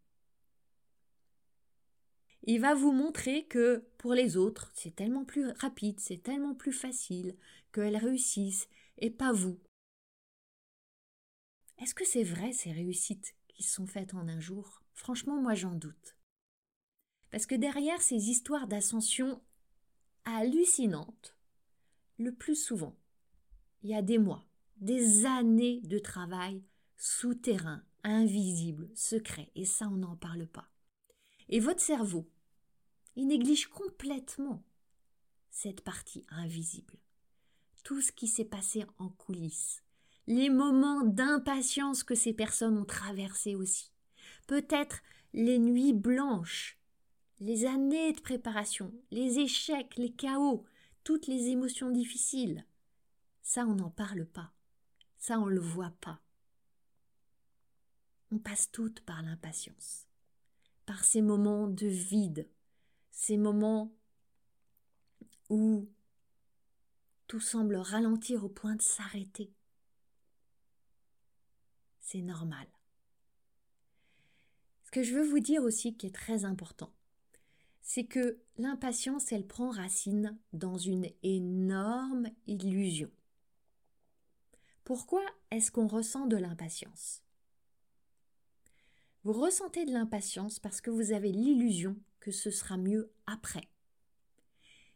Il 2.44 2.62
va 2.62 2.74
vous 2.74 2.92
montrer 2.92 3.46
que 3.46 3.86
pour 3.98 4.14
les 4.14 4.38
autres, 4.38 4.72
c'est 4.74 4.96
tellement 4.96 5.26
plus 5.26 5.48
rapide, 5.52 6.00
c'est 6.00 6.24
tellement 6.24 6.56
plus 6.56 6.72
facile, 6.72 7.36
qu'elles 7.72 7.98
réussissent, 7.98 8.68
et 8.98 9.10
pas 9.10 9.32
vous. 9.32 9.60
Est-ce 11.80 11.96
que 11.96 12.06
c'est 12.06 12.24
vrai 12.24 12.52
ces 12.52 12.72
réussites 12.72 13.36
qui 13.48 13.64
sont 13.64 13.88
faites 13.88 14.14
en 14.14 14.28
un 14.28 14.40
jour? 14.40 14.84
Franchement, 14.94 15.42
moi 15.42 15.54
j'en 15.54 15.76
doute. 15.76 16.18
Parce 17.32 17.46
que 17.46 17.56
derrière 17.56 18.02
ces 18.02 18.30
histoires 18.30 18.68
d'ascension 18.68 19.42
hallucinantes, 20.26 21.38
le 22.18 22.34
plus 22.34 22.56
souvent, 22.56 22.98
il 23.84 23.92
y 23.92 23.96
a 23.96 24.02
des 24.02 24.18
mois, 24.18 24.46
des 24.78 25.26
années 25.26 25.82
de 25.82 26.00
travail 26.00 26.64
souterrain, 26.98 27.84
invisible, 28.04 28.90
secret, 28.96 29.52
et 29.56 29.66
ça 29.66 29.88
on 29.88 29.98
n'en 29.98 30.16
parle 30.16 30.48
pas. 30.48 30.70
Et 31.50 31.60
votre 31.60 31.82
cerveau, 31.82 32.30
il 33.16 33.28
néglige 33.28 33.68
complètement 33.68 34.64
cette 35.50 35.82
partie 35.82 36.26
invisible. 36.30 36.96
Tout 37.84 38.02
ce 38.02 38.12
qui 38.12 38.28
s'est 38.28 38.46
passé 38.46 38.86
en 38.98 39.10
coulisses, 39.10 39.84
les 40.28 40.50
moments 40.50 41.04
d'impatience 41.04 42.04
que 42.04 42.16
ces 42.16 42.34
personnes 42.34 42.78
ont 42.78 42.86
traversés 42.86 43.56
aussi, 43.56 43.92
peut-être 44.48 45.02
les 45.34 45.60
nuits 45.60 45.94
blanches 45.94 46.80
les 47.40 47.66
années 47.66 48.12
de 48.12 48.22
préparation, 48.22 48.94
les 49.12 49.40
échecs, 49.40 49.96
les 49.98 50.12
chaos, 50.12 50.66
toutes 51.04 51.28
les 51.28 51.48
émotions 51.48 51.90
difficiles. 51.90 52.66
Ça, 53.42 53.66
on 53.66 53.76
n'en 53.76 53.90
parle 53.90 54.26
pas. 54.26 54.52
Ça, 55.18 55.40
on 55.40 55.46
ne 55.46 55.52
le 55.52 55.62
voit 55.62 55.94
pas. 56.02 56.20
On 58.32 58.38
passe 58.38 58.72
toutes 58.72 59.02
par 59.02 59.22
l'impatience, 59.22 60.08
par 60.86 61.04
ces 61.04 61.22
moments 61.22 61.68
de 61.68 61.88
vide, 61.88 62.48
ces 63.12 63.38
moments 63.38 63.92
où 65.50 65.90
tout 67.28 67.40
semble 67.40 67.76
ralentir 67.76 68.44
au 68.44 68.50
point 68.50 68.76
de 68.76 68.82
s'arrêter. 68.82 69.52
C'est 72.00 72.22
normal. 72.22 72.68
Ce 74.84 74.92
que 74.92 75.04
je 75.04 75.14
veux 75.14 75.28
vous 75.28 75.40
dire 75.40 75.62
aussi 75.62 75.96
qui 75.96 76.08
est 76.08 76.16
très 76.16 76.46
important, 76.46 76.92
c'est 77.82 78.06
que 78.06 78.40
l'impatience, 78.58 79.32
elle 79.32 79.46
prend 79.46 79.70
racine 79.70 80.38
dans 80.54 80.78
une 80.78 81.08
énorme 81.22 82.28
illusion. 82.48 83.12
Pourquoi 84.84 85.24
est-ce 85.52 85.72
qu'on 85.72 85.88
ressent 85.88 86.26
de 86.26 86.38
l'impatience? 86.38 87.22
Vous 89.24 89.34
ressentez 89.34 89.86
de 89.86 89.92
l'impatience 89.92 90.60
parce 90.60 90.82
que 90.82 90.90
vous 90.90 91.12
avez 91.12 91.32
l'illusion 91.32 91.98
que 92.20 92.32
ce 92.32 92.52
sera 92.52 92.78
mieux 92.78 93.12
après. 93.26 93.68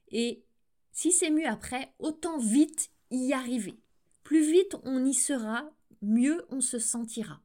Et 0.09 0.45
si 0.91 1.11
c'est 1.11 1.31
mieux 1.31 1.47
après, 1.47 1.93
autant 1.99 2.37
vite 2.37 2.91
y 3.11 3.33
arriver. 3.33 3.79
Plus 4.23 4.49
vite 4.49 4.75
on 4.83 5.03
y 5.05 5.13
sera, 5.13 5.69
mieux 6.01 6.45
on 6.49 6.61
se 6.61 6.79
sentira. 6.79 7.41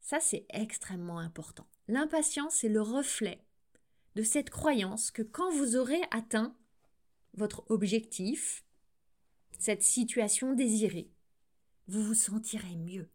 Ça, 0.00 0.18
c'est 0.20 0.44
extrêmement 0.48 1.20
important. 1.20 1.66
L'impatience 1.86 2.64
est 2.64 2.68
le 2.68 2.82
reflet 2.82 3.44
de 4.16 4.22
cette 4.22 4.50
croyance 4.50 5.10
que 5.10 5.22
quand 5.22 5.50
vous 5.52 5.76
aurez 5.76 6.00
atteint 6.10 6.56
votre 7.34 7.64
objectif, 7.70 8.64
cette 9.58 9.82
situation 9.84 10.52
désirée, 10.54 11.10
vous 11.86 12.02
vous 12.02 12.14
sentirez 12.14 12.74
mieux. 12.76 13.08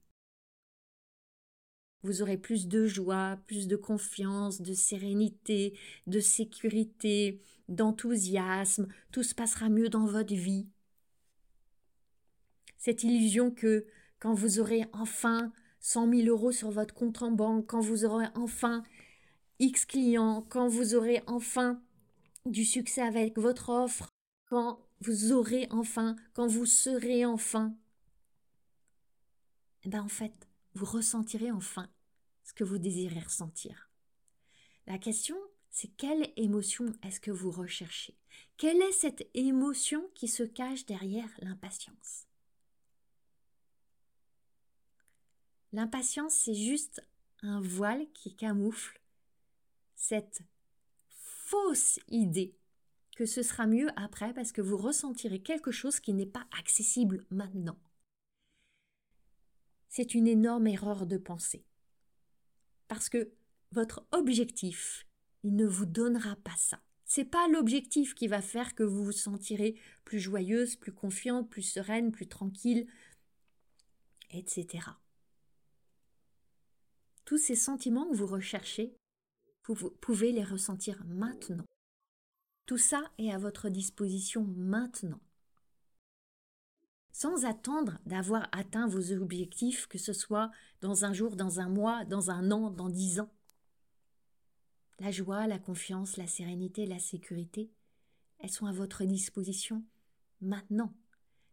Vous 2.06 2.22
aurez 2.22 2.38
plus 2.38 2.68
de 2.68 2.86
joie, 2.86 3.40
plus 3.48 3.68
de 3.68 3.76
confiance, 3.76 4.62
de 4.62 4.74
sérénité, 4.74 5.76
de 6.06 6.20
sécurité, 6.20 7.42
d'enthousiasme, 7.68 8.88
tout 9.12 9.24
se 9.24 9.34
passera 9.34 9.70
mieux 9.70 9.90
dans 9.90 10.06
votre 10.06 10.36
vie. 10.36 10.68
Cette 12.78 13.02
illusion 13.04 13.50
que 13.50 13.88
quand 14.20 14.36
vous 14.36 14.60
aurez 14.60 14.86
enfin 14.94 15.52
100 15.80 16.12
000 16.12 16.28
euros 16.28 16.52
sur 16.52 16.70
votre 16.70 16.94
compte 16.94 17.24
en 17.24 17.32
banque, 17.32 17.66
quand 17.66 17.80
vous 17.80 18.06
aurez 18.06 18.28
enfin 18.36 18.84
X 19.58 19.86
clients, 19.86 20.46
quand 20.48 20.68
vous 20.68 20.94
aurez 20.94 21.24
enfin 21.26 21.82
du 22.46 22.66
succès 22.66 23.02
avec 23.02 23.40
votre 23.40 23.70
offre, 23.70 24.10
quand 24.52 24.80
vous 25.02 25.32
aurez 25.32 25.68
enfin, 25.72 26.16
quand 26.36 26.46
vous 26.46 26.68
serez 26.68 27.26
enfin, 27.26 27.76
eh 29.86 29.90
bien 29.90 30.04
en 30.04 30.08
fait, 30.08 30.48
vous 30.76 30.86
ressentirez 30.86 31.50
enfin 31.50 31.90
que 32.56 32.64
vous 32.64 32.78
désirez 32.78 33.20
ressentir. 33.20 33.90
La 34.88 34.98
question, 34.98 35.38
c'est 35.70 35.90
quelle 35.98 36.32
émotion 36.38 36.94
est-ce 37.04 37.20
que 37.20 37.32
vous 37.32 37.52
recherchez? 37.52 38.16
Quelle 38.58 38.82
est 38.82 38.92
cette 38.92 39.28
émotion 39.34 40.10
qui 40.14 40.28
se 40.28 40.44
cache 40.44 40.86
derrière 40.86 41.30
l'impatience? 41.40 42.28
L'impatience, 45.74 46.34
c'est 46.34 46.56
juste 46.56 47.06
un 47.42 47.60
voile 47.60 48.08
qui 48.14 48.34
camoufle 48.34 49.02
cette 49.96 50.42
fausse 51.10 52.00
idée 52.08 52.56
que 53.16 53.26
ce 53.26 53.44
sera 53.44 53.66
mieux 53.66 53.90
après 53.96 54.34
parce 54.34 54.52
que 54.52 54.62
vous 54.62 54.78
ressentirez 54.78 55.40
quelque 55.40 55.72
chose 55.72 56.00
qui 56.00 56.14
n'est 56.14 56.26
pas 56.26 56.46
accessible 56.60 57.26
maintenant. 57.30 57.78
C'est 59.90 60.14
une 60.14 60.28
énorme 60.28 60.68
erreur 60.68 61.06
de 61.06 61.18
pensée. 61.18 61.66
Parce 62.88 63.10
que 63.10 63.32
votre 63.72 64.06
objectif, 64.12 65.08
il 65.44 65.56
ne 65.56 65.66
vous 65.66 65.86
donnera 65.86 66.36
pas 66.38 66.56
ça. 66.58 66.82
C'est 67.06 67.26
pas 67.26 67.48
l'objectif 67.48 68.16
qui 68.16 68.28
va 68.28 68.42
faire 68.42 68.74
que 68.74 68.84
vous 68.84 69.06
vous 69.06 69.12
sentirez 69.12 69.76
plus 70.04 70.20
joyeuse, 70.20 70.76
plus 70.76 70.92
confiante, 70.92 71.50
plus 71.50 71.62
sereine, 71.62 72.12
plus 72.12 72.28
tranquille, 72.28 72.88
etc. 74.32 74.90
Tous 77.26 77.38
ces 77.38 77.56
sentiments 77.56 78.10
que 78.10 78.16
vous 78.16 78.28
recherchez, 78.28 78.96
vous 79.68 79.92
pouvez 80.02 80.32
les 80.32 80.44
ressentir 80.44 81.04
maintenant. 81.06 81.66
Tout 82.66 82.78
ça 82.78 83.12
est 83.18 83.32
à 83.32 83.38
votre 83.38 83.70
disposition 83.70 84.44
maintenant. 84.58 85.22
Sans 87.18 87.46
attendre 87.46 87.98
d'avoir 88.06 88.50
atteint 88.52 88.90
vos 88.90 89.14
objectifs, 89.14 89.88
que 89.88 89.98
ce 89.98 90.12
soit 90.12 90.52
dans 90.82 91.06
un 91.06 91.14
jour, 91.14 91.38
dans 91.38 91.62
un 91.62 91.70
mois, 91.70 92.04
dans 92.04 92.30
un 92.30 92.52
an, 92.52 92.70
dans 92.70 92.90
dix 92.90 93.22
ans. 93.22 93.32
La 95.00 95.12
joie, 95.12 95.48
la 95.48 95.58
confiance, 95.58 96.18
la 96.18 96.28
sérénité, 96.28 96.86
la 96.86 97.00
sécurité, 97.00 97.72
elles 98.40 98.50
sont 98.50 98.66
à 98.66 98.74
votre 98.74 99.06
disposition 99.06 99.82
maintenant. 100.42 100.94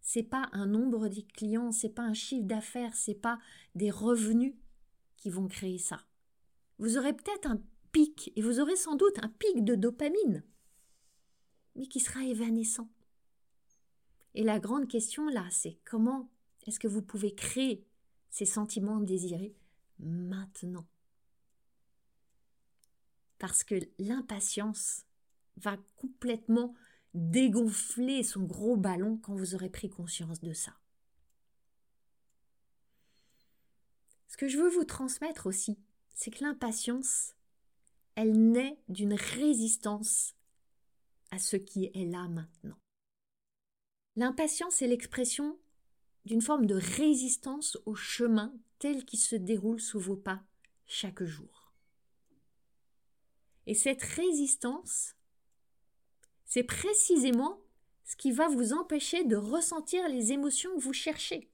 C'est 0.00 0.24
pas 0.24 0.48
un 0.50 0.66
nombre 0.66 1.06
de 1.06 1.20
clients, 1.20 1.70
c'est 1.70 1.94
pas 1.94 2.02
un 2.02 2.12
chiffre 2.12 2.48
d'affaires, 2.48 2.96
c'est 2.96 3.14
pas 3.14 3.38
des 3.76 3.92
revenus 3.92 4.56
qui 5.16 5.30
vont 5.30 5.46
créer 5.46 5.78
ça. 5.78 6.00
Vous 6.80 6.98
aurez 6.98 7.12
peut-être 7.12 7.46
un 7.46 7.62
pic, 7.92 8.32
et 8.34 8.42
vous 8.42 8.58
aurez 8.58 8.74
sans 8.74 8.96
doute 8.96 9.20
un 9.22 9.28
pic 9.28 9.64
de 9.64 9.76
dopamine, 9.76 10.42
mais 11.76 11.86
qui 11.86 12.00
sera 12.00 12.24
évanescent. 12.24 12.88
Et 14.34 14.42
la 14.42 14.58
grande 14.58 14.88
question 14.88 15.28
là, 15.28 15.46
c'est 15.50 15.78
comment 15.84 16.30
est-ce 16.66 16.80
que 16.80 16.88
vous 16.88 17.02
pouvez 17.02 17.34
créer 17.34 17.84
ces 18.30 18.46
sentiments 18.46 19.00
désirés 19.00 19.54
maintenant? 19.98 20.86
Parce 23.38 23.64
que 23.64 23.74
l'impatience 23.98 25.04
va 25.56 25.76
complètement 25.96 26.74
dégonfler 27.14 28.22
son 28.22 28.44
gros 28.44 28.76
ballon 28.76 29.18
quand 29.18 29.34
vous 29.34 29.54
aurez 29.54 29.68
pris 29.68 29.90
conscience 29.90 30.40
de 30.40 30.52
ça. 30.52 30.72
Ce 34.28 34.38
que 34.38 34.48
je 34.48 34.56
veux 34.56 34.70
vous 34.70 34.84
transmettre 34.84 35.46
aussi, 35.46 35.78
c'est 36.14 36.30
que 36.30 36.42
l'impatience, 36.42 37.34
elle 38.14 38.50
naît 38.50 38.78
d'une 38.88 39.14
résistance 39.14 40.34
à 41.30 41.38
ce 41.38 41.56
qui 41.56 41.90
est 41.92 42.10
là 42.10 42.28
maintenant. 42.28 42.81
L'impatience 44.16 44.82
est 44.82 44.88
l'expression 44.88 45.58
d'une 46.24 46.42
forme 46.42 46.66
de 46.66 46.74
résistance 46.74 47.78
au 47.86 47.94
chemin 47.94 48.54
tel 48.78 49.04
qu'il 49.04 49.18
se 49.18 49.36
déroule 49.36 49.80
sous 49.80 49.98
vos 49.98 50.16
pas 50.16 50.42
chaque 50.86 51.22
jour. 51.22 51.72
Et 53.66 53.74
cette 53.74 54.02
résistance, 54.02 55.14
c'est 56.44 56.64
précisément 56.64 57.60
ce 58.04 58.16
qui 58.16 58.32
va 58.32 58.48
vous 58.48 58.72
empêcher 58.72 59.24
de 59.24 59.36
ressentir 59.36 60.08
les 60.08 60.32
émotions 60.32 60.74
que 60.74 60.82
vous 60.82 60.92
cherchez. 60.92 61.48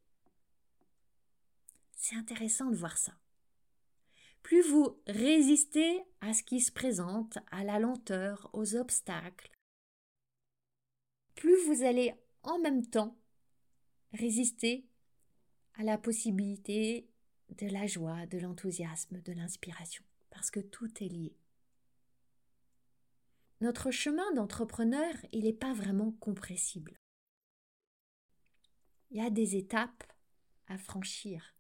C'est 1.93 2.17
intéressant 2.17 2.71
de 2.71 2.77
voir 2.77 2.97
ça. 2.97 3.13
Plus 4.43 4.63
vous 4.63 5.01
résistez 5.07 6.03
à 6.21 6.33
ce 6.33 6.43
qui 6.43 6.61
se 6.61 6.73
présente, 6.73 7.39
à 7.51 7.65
la 7.65 7.79
lenteur, 7.79 8.51
aux 8.55 8.75
obstacles, 8.77 9.51
plus 11.39 11.57
vous 11.67 11.85
allez 11.85 12.15
en 12.49 12.59
même 12.59 12.87
temps 12.87 13.17
résister 14.13 14.87
à 15.75 15.83
la 15.83 15.99
possibilité 15.99 17.09
de 17.51 17.67
la 17.67 17.87
joie, 17.87 18.27
de 18.27 18.39
l'enthousiasme, 18.39 19.21
de 19.21 19.33
l'inspiration, 19.33 20.05
parce 20.31 20.51
que 20.51 20.61
tout 20.61 21.03
est 21.03 21.09
lié. 21.09 21.37
Notre 23.61 23.91
chemin 23.91 24.33
d'entrepreneur, 24.35 25.15
il 25.33 25.45
n'est 25.45 25.53
pas 25.53 25.73
vraiment 25.73 26.13
compressible. 26.13 26.99
Il 29.11 29.19
y 29.19 29.25
a 29.25 29.31
des 29.31 29.57
étapes 29.57 30.05
à 30.67 30.79
franchir 30.79 31.55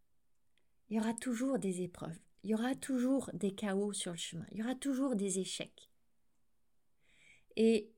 il 0.91 0.97
y 0.97 1.01
aura 1.01 1.15
toujours 1.15 1.59
des 1.59 1.83
épreuves, 1.83 2.19
il 2.43 2.51
y 2.51 2.55
aura 2.55 2.75
toujours 2.75 3.31
des 3.35 3.55
chaos 3.55 3.93
sur 3.93 4.13
le 4.13 4.19
chemin, 4.19 4.47
il 4.53 4.59
y 4.59 4.63
aura 4.63 4.75
toujours 4.75 5.17
des 5.17 5.39
échecs. 5.39 5.91
Et 7.57 7.93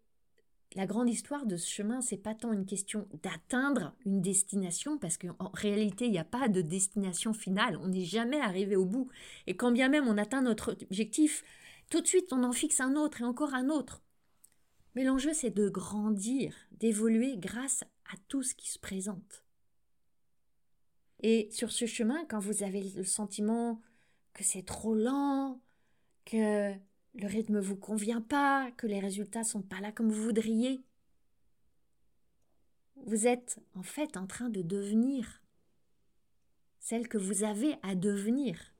la 0.75 0.87
grande 0.87 1.11
histoire 1.11 1.47
de 1.47 1.57
ce 1.57 1.69
chemin, 1.69 2.01
c'est 2.01 2.17
pas 2.17 2.35
tant 2.35 2.53
une 2.53 2.67
question 2.67 3.09
d'atteindre 3.23 3.93
une 4.07 4.21
destination, 4.21 4.99
parce 4.99 5.19
qu'en 5.19 5.51
réalité, 5.53 6.07
il 6.07 6.13
n'y 6.13 6.19
a 6.19 6.25
pas 6.25 6.49
de 6.49 6.63
destination 6.63 7.33
finale, 7.33 7.77
on 7.79 7.89
n'est 7.89 8.05
jamais 8.05 8.41
arrivé 8.41 8.77
au 8.77 8.85
bout. 8.85 9.09
Et 9.47 9.57
quand 9.57 9.73
bien 9.73 9.89
même 9.89 10.07
on 10.07 10.17
atteint 10.17 10.43
notre 10.43 10.77
objectif, 10.83 11.43
tout 11.91 12.01
de 12.01 12.07
suite 12.07 12.33
on 12.33 12.45
en 12.45 12.53
fixe 12.53 12.81
un 12.81 12.95
autre 12.95 13.21
et 13.21 13.25
encore 13.25 13.55
un 13.55 13.69
autre. 13.69 14.03
Mais 14.95 15.05
l'enjeu, 15.05 15.33
c'est 15.33 15.51
de 15.51 15.69
grandir, 15.69 16.55
d'évoluer 16.73 17.37
grâce 17.37 17.85
à 18.13 18.17
tout 18.29 18.43
ce 18.43 18.55
qui 18.55 18.69
se 18.69 18.79
présente. 18.79 19.45
Et 21.23 21.49
sur 21.51 21.71
ce 21.71 21.87
chemin, 21.87 22.25
quand 22.27 22.41
vous 22.41 22.63
avez 22.63 22.83
le 22.97 23.05
sentiment 23.05 23.81
que 24.33 24.43
c'est 24.43 24.65
trop 24.65 24.95
lent, 24.95 25.61
que 26.25 26.73
le 27.14 27.27
rythme 27.27 27.55
ne 27.55 27.61
vous 27.61 27.77
convient 27.77 28.20
pas, 28.20 28.70
que 28.73 28.87
les 28.87 29.01
résultats 29.01 29.44
sont 29.44 29.62
pas 29.62 29.81
là 29.81 29.92
comme 29.92 30.11
vous 30.11 30.23
voudriez, 30.23 30.85
vous 33.07 33.27
êtes 33.27 33.61
en 33.75 33.83
fait 33.83 34.16
en 34.16 34.27
train 34.27 34.51
de 34.51 34.62
devenir 34.62 35.42
celle 36.79 37.09
que 37.09 37.18
vous 37.18 37.44
avez 37.44 37.77
à 37.83 37.94
devenir 37.94 38.75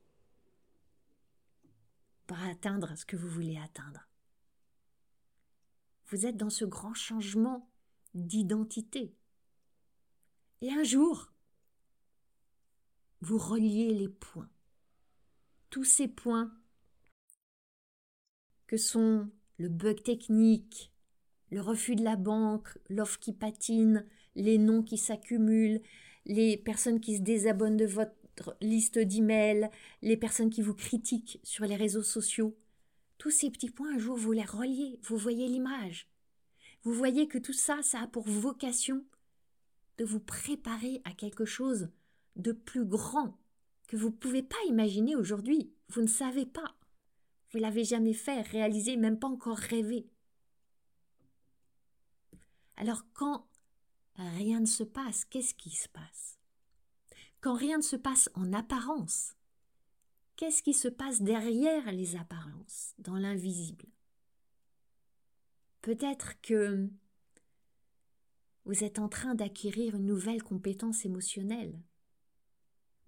pour 2.27 2.39
atteindre 2.39 2.95
ce 2.95 3.05
que 3.05 3.15
vous 3.15 3.27
voulez 3.27 3.57
atteindre. 3.57 4.07
Vous 6.07 6.25
êtes 6.25 6.37
dans 6.37 6.49
ce 6.49 6.65
grand 6.65 6.93
changement 6.93 7.69
d'identité. 8.13 9.15
Et 10.61 10.71
un 10.71 10.83
jour, 10.83 11.31
vous 13.21 13.37
reliez 13.37 13.93
les 13.93 14.09
points. 14.09 14.49
Tous 15.69 15.83
ces 15.83 16.07
points 16.07 16.51
que 18.71 18.77
sont 18.77 19.27
le 19.57 19.67
bug 19.67 20.01
technique, 20.01 20.93
le 21.49 21.59
refus 21.59 21.97
de 21.97 22.05
la 22.05 22.15
banque, 22.15 22.69
l'offre 22.89 23.19
qui 23.19 23.33
patine, 23.33 24.05
les 24.35 24.57
noms 24.57 24.81
qui 24.81 24.97
s'accumulent, 24.97 25.81
les 26.25 26.55
personnes 26.55 27.01
qui 27.01 27.17
se 27.17 27.21
désabonnent 27.21 27.75
de 27.75 27.85
votre 27.85 28.55
liste 28.61 28.97
d'emails, 28.97 29.69
les 30.01 30.15
personnes 30.15 30.49
qui 30.49 30.61
vous 30.61 30.73
critiquent 30.73 31.41
sur 31.43 31.65
les 31.65 31.75
réseaux 31.75 32.01
sociaux. 32.01 32.57
Tous 33.17 33.29
ces 33.29 33.51
petits 33.51 33.69
points, 33.69 33.93
un 33.93 33.99
jour, 33.99 34.15
vous 34.15 34.31
les 34.31 34.45
reliez, 34.45 35.01
vous 35.03 35.17
voyez 35.17 35.49
l'image. 35.49 36.07
Vous 36.83 36.93
voyez 36.93 37.27
que 37.27 37.39
tout 37.39 37.51
ça, 37.51 37.81
ça 37.81 37.99
a 37.99 38.07
pour 38.07 38.23
vocation 38.23 39.03
de 39.97 40.05
vous 40.05 40.21
préparer 40.21 41.01
à 41.03 41.11
quelque 41.11 41.43
chose 41.43 41.89
de 42.37 42.53
plus 42.53 42.85
grand 42.85 43.37
que 43.89 43.97
vous 43.97 44.07
ne 44.07 44.15
pouvez 44.15 44.43
pas 44.43 44.63
imaginer 44.69 45.17
aujourd'hui. 45.17 45.73
Vous 45.89 46.01
ne 46.01 46.07
savez 46.07 46.45
pas. 46.45 46.77
Vous 47.51 47.59
l'avez 47.59 47.83
jamais 47.83 48.13
fait, 48.13 48.41
réalisé, 48.41 48.97
même 48.97 49.19
pas 49.19 49.27
encore 49.27 49.57
rêvé. 49.57 50.07
Alors 52.77 53.03
quand 53.13 53.47
rien 54.15 54.59
ne 54.59 54.65
se 54.65 54.83
passe, 54.83 55.25
qu'est-ce 55.25 55.53
qui 55.53 55.69
se 55.69 55.89
passe? 55.89 56.39
Quand 57.41 57.53
rien 57.53 57.77
ne 57.77 57.83
se 57.83 57.95
passe 57.95 58.29
en 58.35 58.53
apparence, 58.53 59.35
qu'est-ce 60.35 60.63
qui 60.63 60.73
se 60.73 60.87
passe 60.87 61.21
derrière 61.21 61.91
les 61.91 62.15
apparences, 62.15 62.93
dans 62.97 63.17
l'invisible? 63.17 63.85
Peut-être 65.81 66.39
que 66.41 66.89
vous 68.65 68.83
êtes 68.83 68.99
en 68.99 69.09
train 69.09 69.35
d'acquérir 69.35 69.95
une 69.95 70.05
nouvelle 70.05 70.43
compétence 70.43 71.05
émotionnelle 71.05 71.81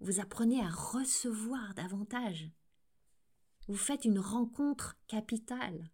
vous 0.04 0.20
apprenez 0.20 0.60
à 0.60 0.68
recevoir 0.68 1.74
davantage. 1.74 2.50
Vous 3.66 3.76
faites 3.76 4.04
une 4.04 4.18
rencontre 4.18 4.96
capitale. 5.06 5.90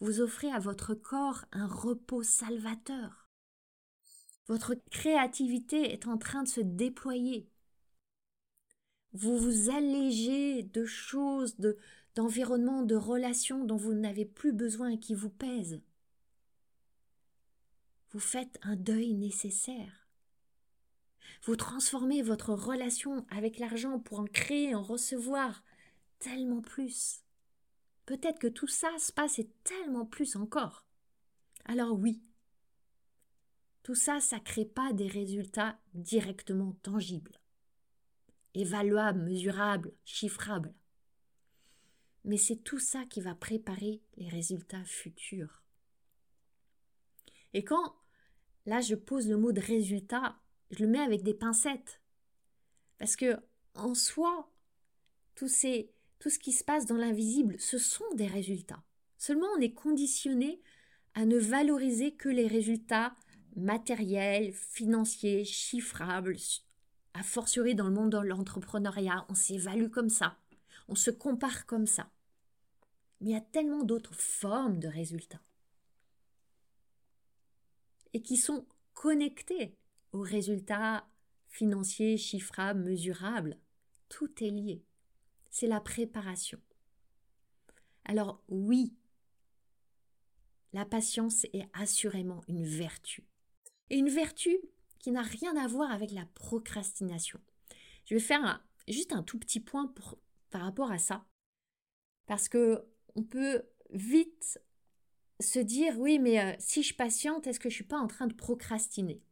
Vous 0.00 0.20
offrez 0.20 0.50
à 0.50 0.58
votre 0.58 0.94
corps 0.94 1.44
un 1.52 1.66
repos 1.66 2.22
salvateur. 2.22 3.28
Votre 4.46 4.74
créativité 4.90 5.92
est 5.92 6.06
en 6.06 6.16
train 6.16 6.44
de 6.44 6.48
se 6.48 6.60
déployer. 6.60 7.50
Vous 9.12 9.36
vous 9.36 9.70
allégez 9.70 10.62
de 10.62 10.86
choses, 10.86 11.56
de, 11.56 11.76
d'environnements, 12.14 12.82
de 12.82 12.94
relations 12.94 13.64
dont 13.64 13.76
vous 13.76 13.94
n'avez 13.94 14.24
plus 14.24 14.52
besoin 14.52 14.90
et 14.90 14.98
qui 14.98 15.14
vous 15.14 15.30
pèsent. 15.30 15.82
Vous 18.10 18.20
faites 18.20 18.58
un 18.62 18.76
deuil 18.76 19.12
nécessaire. 19.12 20.08
Vous 21.42 21.56
transformez 21.56 22.22
votre 22.22 22.54
relation 22.54 23.26
avec 23.30 23.58
l'argent 23.58 23.98
pour 23.98 24.20
en 24.20 24.26
créer, 24.26 24.74
en 24.74 24.82
recevoir 24.82 25.62
tellement 26.18 26.60
plus. 26.60 27.22
Peut-être 28.06 28.38
que 28.38 28.46
tout 28.46 28.66
ça 28.66 28.90
se 28.98 29.12
passe 29.12 29.38
et 29.38 29.50
tellement 29.64 30.06
plus 30.06 30.36
encore. 30.36 30.84
Alors 31.64 31.92
oui, 31.92 32.22
tout 33.82 33.94
ça, 33.94 34.20
ça 34.20 34.36
ne 34.36 34.42
crée 34.42 34.64
pas 34.64 34.92
des 34.92 35.06
résultats 35.06 35.78
directement 35.94 36.72
tangibles, 36.82 37.40
évaluables, 38.54 39.22
mesurables, 39.22 39.94
chiffrables. 40.04 40.74
Mais 42.24 42.36
c'est 42.36 42.56
tout 42.56 42.78
ça 42.78 43.04
qui 43.06 43.20
va 43.20 43.34
préparer 43.34 44.02
les 44.16 44.28
résultats 44.28 44.84
futurs. 44.84 45.62
Et 47.54 47.64
quand, 47.64 47.96
là, 48.66 48.80
je 48.80 48.94
pose 48.94 49.28
le 49.28 49.38
mot 49.38 49.52
de 49.52 49.60
résultat, 49.60 50.38
je 50.70 50.84
le 50.84 50.90
mets 50.90 50.98
avec 50.98 51.22
des 51.22 51.34
pincettes. 51.34 52.02
Parce 52.98 53.16
que, 53.16 53.38
en 53.74 53.94
soi, 53.94 54.52
tout, 55.34 55.48
tout 56.18 56.30
ce 56.30 56.38
qui 56.38 56.52
se 56.52 56.64
passe 56.64 56.86
dans 56.86 56.96
l'invisible, 56.96 57.56
ce 57.58 57.78
sont 57.78 58.04
des 58.14 58.26
résultats. 58.26 58.82
Seulement, 59.18 59.46
on 59.56 59.60
est 59.60 59.72
conditionné 59.72 60.60
à 61.14 61.24
ne 61.24 61.38
valoriser 61.38 62.12
que 62.12 62.28
les 62.28 62.46
résultats 62.46 63.14
matériels, 63.56 64.52
financiers, 64.52 65.44
chiffrables. 65.44 66.36
A 67.14 67.22
fortiori 67.22 67.74
dans 67.74 67.88
le 67.88 67.94
monde 67.94 68.12
de 68.12 68.18
l'entrepreneuriat, 68.18 69.26
on 69.28 69.34
s'évalue 69.34 69.90
comme 69.90 70.10
ça, 70.10 70.38
on 70.88 70.94
se 70.94 71.10
compare 71.10 71.66
comme 71.66 71.86
ça. 71.86 72.10
Mais 73.20 73.30
il 73.30 73.32
y 73.32 73.36
a 73.36 73.40
tellement 73.40 73.82
d'autres 73.82 74.14
formes 74.14 74.78
de 74.78 74.88
résultats 74.88 75.40
et 78.12 78.22
qui 78.22 78.36
sont 78.36 78.66
connectés 78.94 79.76
aux 80.12 80.20
résultats 80.20 81.06
financiers, 81.48 82.16
chiffrables, 82.16 82.80
mesurables. 82.80 83.58
Tout 84.08 84.42
est 84.42 84.50
lié. 84.50 84.84
C'est 85.50 85.66
la 85.66 85.80
préparation. 85.80 86.60
Alors 88.04 88.42
oui, 88.48 88.94
la 90.72 90.84
patience 90.84 91.44
est 91.52 91.68
assurément 91.72 92.42
une 92.48 92.64
vertu. 92.64 93.24
Et 93.90 93.98
une 93.98 94.08
vertu 94.08 94.58
qui 94.98 95.10
n'a 95.10 95.22
rien 95.22 95.56
à 95.56 95.66
voir 95.66 95.90
avec 95.90 96.10
la 96.10 96.26
procrastination. 96.34 97.40
Je 98.04 98.14
vais 98.14 98.20
faire 98.20 98.62
juste 98.86 99.12
un 99.12 99.22
tout 99.22 99.38
petit 99.38 99.60
point 99.60 99.86
pour, 99.86 100.18
par 100.50 100.62
rapport 100.62 100.90
à 100.90 100.98
ça. 100.98 101.24
Parce 102.26 102.48
que 102.48 102.84
on 103.14 103.22
peut 103.22 103.62
vite 103.90 104.60
se 105.40 105.58
dire 105.58 105.98
oui, 105.98 106.18
mais 106.18 106.40
euh, 106.40 106.54
si 106.58 106.82
je 106.82 106.94
patiente, 106.94 107.46
est-ce 107.46 107.60
que 107.60 107.68
je 107.68 107.74
ne 107.74 107.76
suis 107.76 107.84
pas 107.84 107.98
en 107.98 108.08
train 108.08 108.26
de 108.26 108.34
procrastiner? 108.34 109.22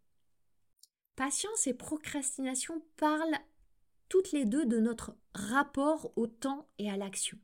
Patience 1.16 1.66
et 1.66 1.74
procrastination 1.74 2.82
parlent 2.96 3.38
toutes 4.08 4.32
les 4.32 4.44
deux 4.44 4.66
de 4.66 4.78
notre 4.78 5.16
rapport 5.38 6.12
au 6.16 6.26
temps 6.26 6.68
et 6.78 6.90
à 6.90 6.96
l'action. 6.96 7.38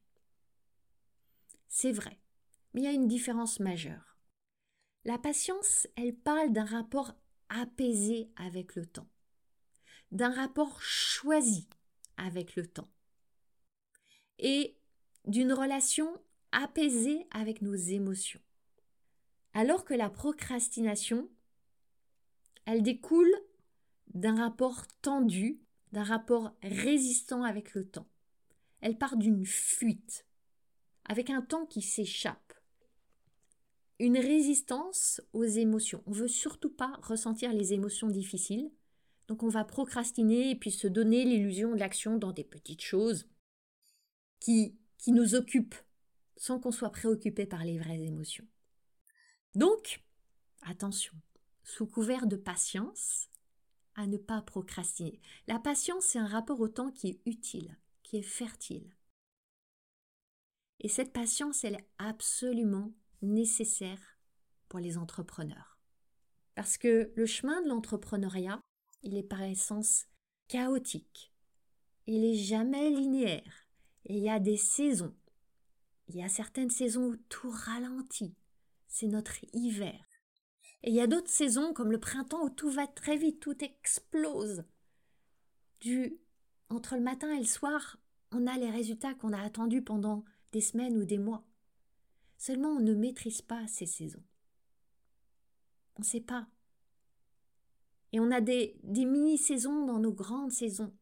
C'est 1.69 1.93
vrai, 1.93 2.19
mais 2.73 2.83
il 2.83 2.85
y 2.85 2.89
a 2.89 2.93
une 2.93 3.09
différence 3.09 3.61
majeure. 3.61 4.17
La 5.05 5.19
patience, 5.19 5.89
elle 5.97 6.15
parle 6.15 6.53
d'un 6.53 6.65
rapport 6.65 7.15
apaisé 7.49 8.31
avec 8.37 8.77
le 8.77 8.87
temps, 8.87 9.09
d'un 10.11 10.33
rapport 10.33 10.81
choisi 10.81 11.69
avec 12.17 12.57
le 12.57 12.67
temps, 12.67 12.91
et 14.39 14.77
d'une 15.27 15.53
relation 15.53 16.21
apaisée 16.53 17.27
avec 17.31 17.63
nos 17.63 17.75
émotions. 17.75 18.41
Alors 19.55 19.85
que 19.85 19.95
la 19.95 20.09
procrastination, 20.09 21.29
elle 22.65 22.83
découle 22.83 23.35
d'un 24.15 24.37
rapport 24.37 24.87
tendu, 25.01 25.61
d'un 25.93 26.03
rapport 26.03 26.57
résistant 26.63 27.45
avec 27.45 27.75
le 27.75 27.87
temps. 27.87 28.09
Elle 28.81 28.99
part 28.99 29.17
d'une 29.17 29.47
fuite, 29.47 30.27
avec 31.05 31.31
un 31.31 31.43
temps 31.43 31.67
qui 31.67 31.83
s'échappe. 31.83 32.55
Une 33.99 34.19
résistance 34.19 35.21
aux 35.33 35.45
émotions. 35.45 36.03
On 36.07 36.13
veut 36.13 36.29
surtout 36.29 36.71
pas 36.71 36.99
ressentir 37.03 37.53
les 37.53 37.73
émotions 37.73 38.09
difficiles, 38.09 38.71
donc 39.29 39.43
on 39.43 39.49
va 39.49 39.65
procrastiner 39.65 40.51
et 40.51 40.57
puis 40.57 40.73
se 40.73 40.89
donner 40.89 41.25
l'illusion 41.25 41.73
de 41.73 41.79
l'action 41.79 42.17
dans 42.17 42.33
des 42.33 42.45
petites 42.45 42.83
choses 42.83 43.29
qui, 44.41 44.77
qui 44.99 45.13
nous 45.13 45.35
occupent 45.35 45.77
sans 46.37 46.59
qu'on 46.59 46.73
soit 46.73 46.91
préoccupé 46.91 47.47
par 47.47 47.65
les 47.65 47.79
vraies 47.79 48.03
émotions. 48.03 48.47
Donc, 49.55 50.03
attention, 50.63 51.15
sous 51.63 51.87
couvert 51.87 52.27
de 52.27 52.37
patience, 52.37 53.29
à 53.95 54.07
ne 54.07 54.17
pas 54.17 54.43
procrastiner. 54.43 55.21
La 55.47 55.59
patience, 55.59 56.05
c'est 56.05 56.19
un 56.19 56.27
rapport 56.27 56.61
au 56.61 56.69
temps 56.69 56.91
qui 56.91 57.09
est 57.09 57.21
utile, 57.27 57.77
qui 58.03 58.19
est 58.19 58.23
fertile. 58.23 58.95
Et 60.81 60.89
cette 60.89 61.13
patience, 61.13 61.65
elle 61.65 61.77
est 61.77 61.89
absolument 61.99 62.93
nécessaire 63.23 64.19
pour 64.69 64.81
les 64.81 64.99
entrepreneurs. 64.99 65.79
Parce 66.55 66.77
que 66.77 67.13
le 67.15 67.27
chemin 67.27 67.63
de 67.63 67.69
l'entrepreneuriat, 67.69 68.61
il 69.03 69.17
est 69.17 69.23
par 69.23 69.43
essence 69.43 70.07
chaotique. 70.49 71.33
Il 72.07 72.23
n'est 72.23 72.35
jamais 72.35 72.91
linéaire. 72.91 73.69
Et 74.05 74.17
il 74.17 74.23
y 74.23 74.31
a 74.31 74.41
des 74.41 74.57
saisons. 74.57 75.15
Il 76.09 76.17
y 76.17 76.23
a 76.23 76.29
certaines 76.29 76.71
saisons 76.71 77.05
où 77.05 77.17
tout 77.29 77.51
ralentit. 77.51 78.35
C'est 78.89 79.07
notre 79.07 79.37
hiver. 79.55 80.12
Et 80.83 80.91
il 80.91 80.95
y 80.95 81.01
a 81.01 81.07
d'autres 81.07 81.31
saisons 81.31 81.73
comme 81.73 81.93
le 81.93 82.01
printemps 82.01 82.45
où 82.45 82.51
tout 82.51 82.71
va 82.71 82.87
très 82.87 83.17
vite, 83.17 83.41
tout 83.41 83.63
explose. 83.63 84.65
Du 85.81 86.19
entre 86.71 86.97
le 86.97 87.03
matin 87.03 87.33
et 87.33 87.41
le 87.41 87.45
soir, 87.45 87.99
on 88.31 88.47
a 88.47 88.57
les 88.57 88.71
résultats 88.71 89.15
qu'on 89.15 89.33
a 89.33 89.43
attendus 89.43 89.83
pendant 89.83 90.25
des 90.53 90.61
semaines 90.61 90.97
ou 90.97 91.05
des 91.05 91.19
mois. 91.19 91.45
Seulement 92.39 92.71
on 92.71 92.81
ne 92.81 92.95
maîtrise 92.95 93.43
pas 93.43 93.67
ces 93.69 93.87
saisons. 93.87 94.23
On 95.97 96.01
ne 96.01 96.07
sait 96.07 96.21
pas. 96.21 96.47
Et 98.13 98.21
on 98.21 98.31
a 98.31 98.41
des, 98.41 98.77
des 98.83 99.05
mini-saisons 99.05 99.87
dans 99.87 99.99
nos 99.99 100.13
grandes 100.13 100.53
saisons. 100.53 100.93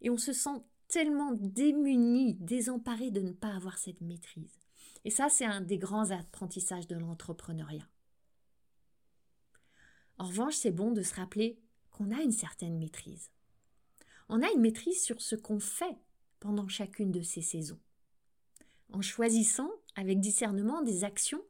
Et 0.00 0.10
on 0.10 0.16
se 0.16 0.32
sent 0.32 0.62
tellement 0.88 1.32
démuni, 1.32 2.34
désemparé 2.34 3.10
de 3.10 3.20
ne 3.20 3.32
pas 3.32 3.54
avoir 3.54 3.78
cette 3.78 4.00
maîtrise. 4.00 4.58
Et 5.04 5.10
ça, 5.10 5.28
c'est 5.28 5.44
un 5.44 5.60
des 5.60 5.78
grands 5.78 6.10
apprentissages 6.10 6.86
de 6.86 6.96
l'entrepreneuriat. 6.96 7.86
En 10.20 10.26
revanche, 10.26 10.56
c'est 10.56 10.70
bon 10.70 10.90
de 10.90 11.00
se 11.00 11.14
rappeler 11.14 11.58
qu'on 11.90 12.10
a 12.10 12.20
une 12.20 12.30
certaine 12.30 12.76
maîtrise. 12.76 13.30
On 14.28 14.42
a 14.42 14.50
une 14.52 14.60
maîtrise 14.60 15.02
sur 15.02 15.18
ce 15.22 15.34
qu'on 15.34 15.60
fait 15.60 15.96
pendant 16.40 16.68
chacune 16.68 17.10
de 17.10 17.22
ces 17.22 17.40
saisons, 17.40 17.80
en 18.92 19.00
choisissant 19.00 19.70
avec 19.96 20.20
discernement 20.20 20.82
des 20.82 21.04
actions 21.04 21.42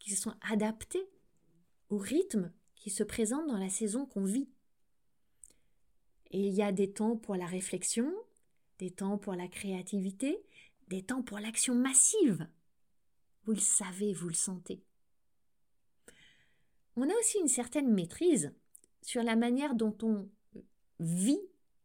qui 0.00 0.16
sont 0.16 0.34
adaptées 0.40 1.08
au 1.88 1.98
rythme 1.98 2.52
qui 2.74 2.90
se 2.90 3.04
présente 3.04 3.46
dans 3.46 3.58
la 3.58 3.70
saison 3.70 4.06
qu'on 4.06 4.24
vit. 4.24 4.48
Et 6.32 6.48
il 6.48 6.52
y 6.52 6.62
a 6.62 6.72
des 6.72 6.92
temps 6.92 7.16
pour 7.16 7.36
la 7.36 7.46
réflexion, 7.46 8.12
des 8.80 8.90
temps 8.90 9.18
pour 9.18 9.34
la 9.34 9.46
créativité, 9.46 10.44
des 10.88 11.04
temps 11.04 11.22
pour 11.22 11.38
l'action 11.38 11.76
massive. 11.76 12.48
Vous 13.44 13.52
le 13.52 13.60
savez, 13.60 14.12
vous 14.12 14.26
le 14.26 14.34
sentez 14.34 14.82
on 16.96 17.10
a 17.10 17.14
aussi 17.14 17.38
une 17.38 17.48
certaine 17.48 17.92
maîtrise 17.92 18.52
sur 19.02 19.22
la 19.22 19.36
manière 19.36 19.74
dont 19.74 19.96
on 20.02 20.28
vit 20.98 21.40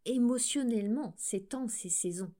émotionnellement 0.05 1.13
ces 1.17 1.43
temps, 1.43 1.67
ces 1.67 1.89
saisons. 1.89 2.33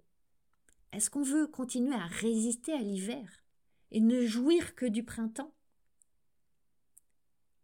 Est-ce 0.93 1.10
qu'on 1.10 1.23
veut 1.23 1.47
continuer 1.47 1.93
à 1.93 2.05
résister 2.05 2.73
à 2.73 2.81
l'hiver 2.81 3.43
et 3.91 3.99
ne 3.99 4.25
jouir 4.25 4.75
que 4.75 4.86
du 4.86 5.03
printemps? 5.03 5.53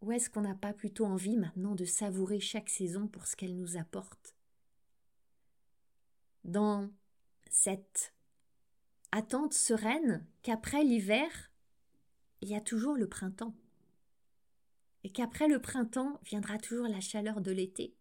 Ou 0.02 0.12
est-ce 0.12 0.30
qu'on 0.30 0.42
n'a 0.42 0.56
pas 0.56 0.74
plutôt 0.74 1.06
envie 1.06 1.38
maintenant 1.38 1.74
de 1.74 1.86
savourer 1.86 2.40
chaque 2.40 2.70
saison 2.70 3.08
pour 3.08 3.26
ce 3.26 3.36
qu'elle 3.36 3.58
nous 3.58 3.78
apporte? 3.78 4.36
Dans 6.44 6.90
cette 7.50 8.14
attente 9.12 9.54
sereine 9.54 10.26
qu'après 10.44 10.84
l'hiver, 10.84 11.52
il 12.42 12.50
y 12.50 12.56
a 12.56 12.62
toujours 12.62 12.96
le 12.96 13.08
printemps 13.08 13.56
et 15.08 15.10
qu'après 15.10 15.48
le 15.48 15.62
printemps 15.62 16.20
viendra 16.26 16.58
toujours 16.58 16.90
la 16.90 17.00
chaleur 17.00 17.40
de 17.40 17.52
l'été, 17.52 17.96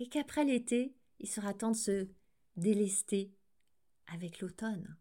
et 0.00 0.08
qu'après 0.08 0.44
l'été, 0.44 0.96
il 1.20 1.28
sera 1.28 1.54
temps 1.54 1.70
de 1.70 1.76
se 1.76 2.08
délester 2.56 3.32
avec 4.08 4.40
l'automne. 4.40 4.96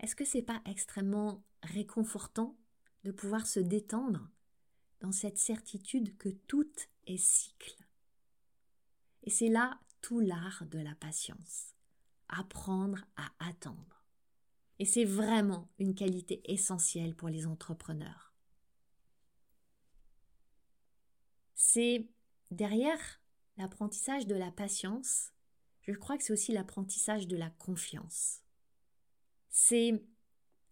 Est-ce 0.00 0.16
que 0.16 0.24
c'est 0.24 0.40
pas 0.40 0.62
extrêmement 0.64 1.44
réconfortant 1.62 2.56
de 3.04 3.12
pouvoir 3.12 3.46
se 3.46 3.60
détendre 3.60 4.30
dans 5.00 5.12
cette 5.12 5.36
certitude 5.36 6.16
que 6.16 6.30
tout 6.30 6.72
est 7.06 7.18
cycle? 7.18 7.84
Et 9.24 9.28
c'est 9.28 9.50
là 9.50 9.78
tout 10.00 10.20
l'art 10.20 10.64
de 10.64 10.78
la 10.78 10.94
patience, 10.94 11.74
apprendre 12.30 13.04
à 13.16 13.30
attendre. 13.38 14.02
Et 14.78 14.86
c'est 14.86 15.04
vraiment 15.04 15.68
une 15.78 15.94
qualité 15.94 16.40
essentielle 16.50 17.14
pour 17.14 17.28
les 17.28 17.46
entrepreneurs. 17.46 18.33
C'est 21.54 22.08
derrière 22.50 23.20
l'apprentissage 23.56 24.26
de 24.26 24.34
la 24.34 24.50
patience, 24.50 25.32
je 25.82 25.92
crois 25.92 26.16
que 26.16 26.24
c'est 26.24 26.32
aussi 26.32 26.52
l'apprentissage 26.52 27.28
de 27.28 27.36
la 27.36 27.50
confiance. 27.50 28.40
C'est 29.50 30.02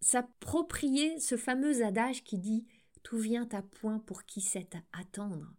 s'approprier 0.01 1.19
ce 1.19 1.37
fameux 1.37 1.83
adage 1.83 2.23
qui 2.23 2.37
dit 2.37 2.65
tout 3.03 3.17
vient 3.17 3.47
à 3.51 3.61
point 3.61 3.99
pour 3.99 4.25
qui 4.25 4.41
sait 4.41 4.69
attendre. 4.91 5.53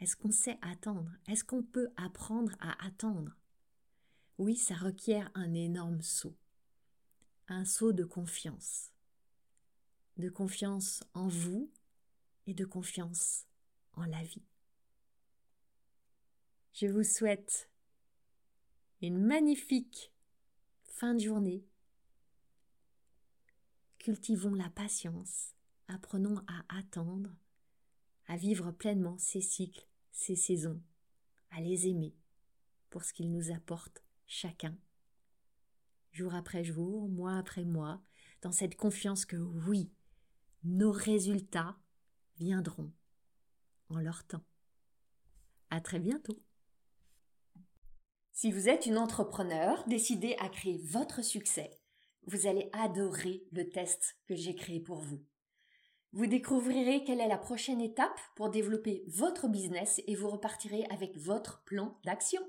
Est-ce 0.00 0.16
qu'on 0.16 0.30
sait 0.30 0.58
attendre? 0.62 1.10
Est-ce 1.26 1.44
qu'on 1.44 1.62
peut 1.62 1.88
apprendre 1.96 2.52
à 2.60 2.84
attendre? 2.86 3.36
Oui, 4.38 4.56
ça 4.56 4.74
requiert 4.74 5.30
un 5.34 5.54
énorme 5.54 6.02
saut. 6.02 6.36
Un 7.48 7.64
saut 7.64 7.92
de 7.92 8.04
confiance. 8.04 8.92
De 10.16 10.28
confiance 10.28 11.02
en 11.14 11.28
vous 11.28 11.70
et 12.48 12.54
de 12.54 12.64
confiance 12.64 13.44
en 13.92 14.04
la 14.06 14.22
vie. 14.22 14.42
Je 16.72 16.86
vous 16.86 17.04
souhaite 17.04 17.70
une 19.02 19.18
magnifique 19.18 20.12
fin 20.84 21.14
de 21.14 21.20
journée. 21.20 21.62
Cultivons 23.98 24.54
la 24.54 24.70
patience, 24.70 25.54
apprenons 25.88 26.38
à 26.46 26.78
attendre, 26.78 27.30
à 28.26 28.36
vivre 28.38 28.72
pleinement 28.72 29.18
ces 29.18 29.42
cycles, 29.42 29.86
ces 30.10 30.34
saisons, 30.34 30.82
à 31.50 31.60
les 31.60 31.86
aimer 31.86 32.16
pour 32.88 33.04
ce 33.04 33.12
qu'ils 33.12 33.30
nous 33.30 33.50
apportent 33.50 34.02
chacun, 34.26 34.76
jour 36.12 36.34
après 36.34 36.64
jour, 36.64 37.08
mois 37.10 37.36
après 37.36 37.64
mois, 37.64 38.00
dans 38.40 38.52
cette 38.52 38.76
confiance 38.76 39.26
que 39.26 39.36
oui, 39.36 39.90
nos 40.64 40.92
résultats 40.92 41.78
viendront 42.38 42.92
en 43.90 43.98
leur 43.98 44.26
temps. 44.26 44.44
À 45.70 45.80
très 45.80 45.98
bientôt. 45.98 46.38
Si 48.32 48.52
vous 48.52 48.68
êtes 48.68 48.86
une 48.86 48.98
entrepreneur 48.98 49.84
décidée 49.88 50.36
à 50.38 50.48
créer 50.48 50.80
votre 50.84 51.24
succès, 51.24 51.70
vous 52.26 52.46
allez 52.46 52.70
adorer 52.72 53.42
le 53.52 53.68
test 53.68 54.16
que 54.26 54.36
j'ai 54.36 54.54
créé 54.54 54.80
pour 54.80 54.98
vous. 54.98 55.20
Vous 56.12 56.26
découvrirez 56.26 57.04
quelle 57.04 57.20
est 57.20 57.28
la 57.28 57.36
prochaine 57.36 57.80
étape 57.80 58.20
pour 58.36 58.48
développer 58.48 59.04
votre 59.08 59.48
business 59.48 60.00
et 60.06 60.14
vous 60.14 60.30
repartirez 60.30 60.86
avec 60.90 61.16
votre 61.18 61.62
plan 61.64 61.98
d'action. 62.04 62.40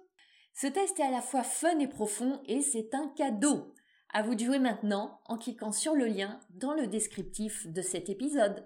Ce 0.53 0.67
test 0.67 0.99
est 0.99 1.03
à 1.03 1.11
la 1.11 1.21
fois 1.21 1.43
fun 1.43 1.79
et 1.79 1.87
profond 1.87 2.41
et 2.45 2.61
c'est 2.61 2.93
un 2.93 3.09
cadeau. 3.09 3.73
À 4.11 4.23
vous 4.23 4.35
de 4.35 4.43
jouer 4.43 4.59
maintenant 4.59 5.21
en 5.25 5.37
cliquant 5.37 5.71
sur 5.71 5.93
le 5.93 6.05
lien 6.05 6.39
dans 6.51 6.73
le 6.73 6.87
descriptif 6.87 7.67
de 7.67 7.81
cet 7.81 8.09
épisode. 8.09 8.65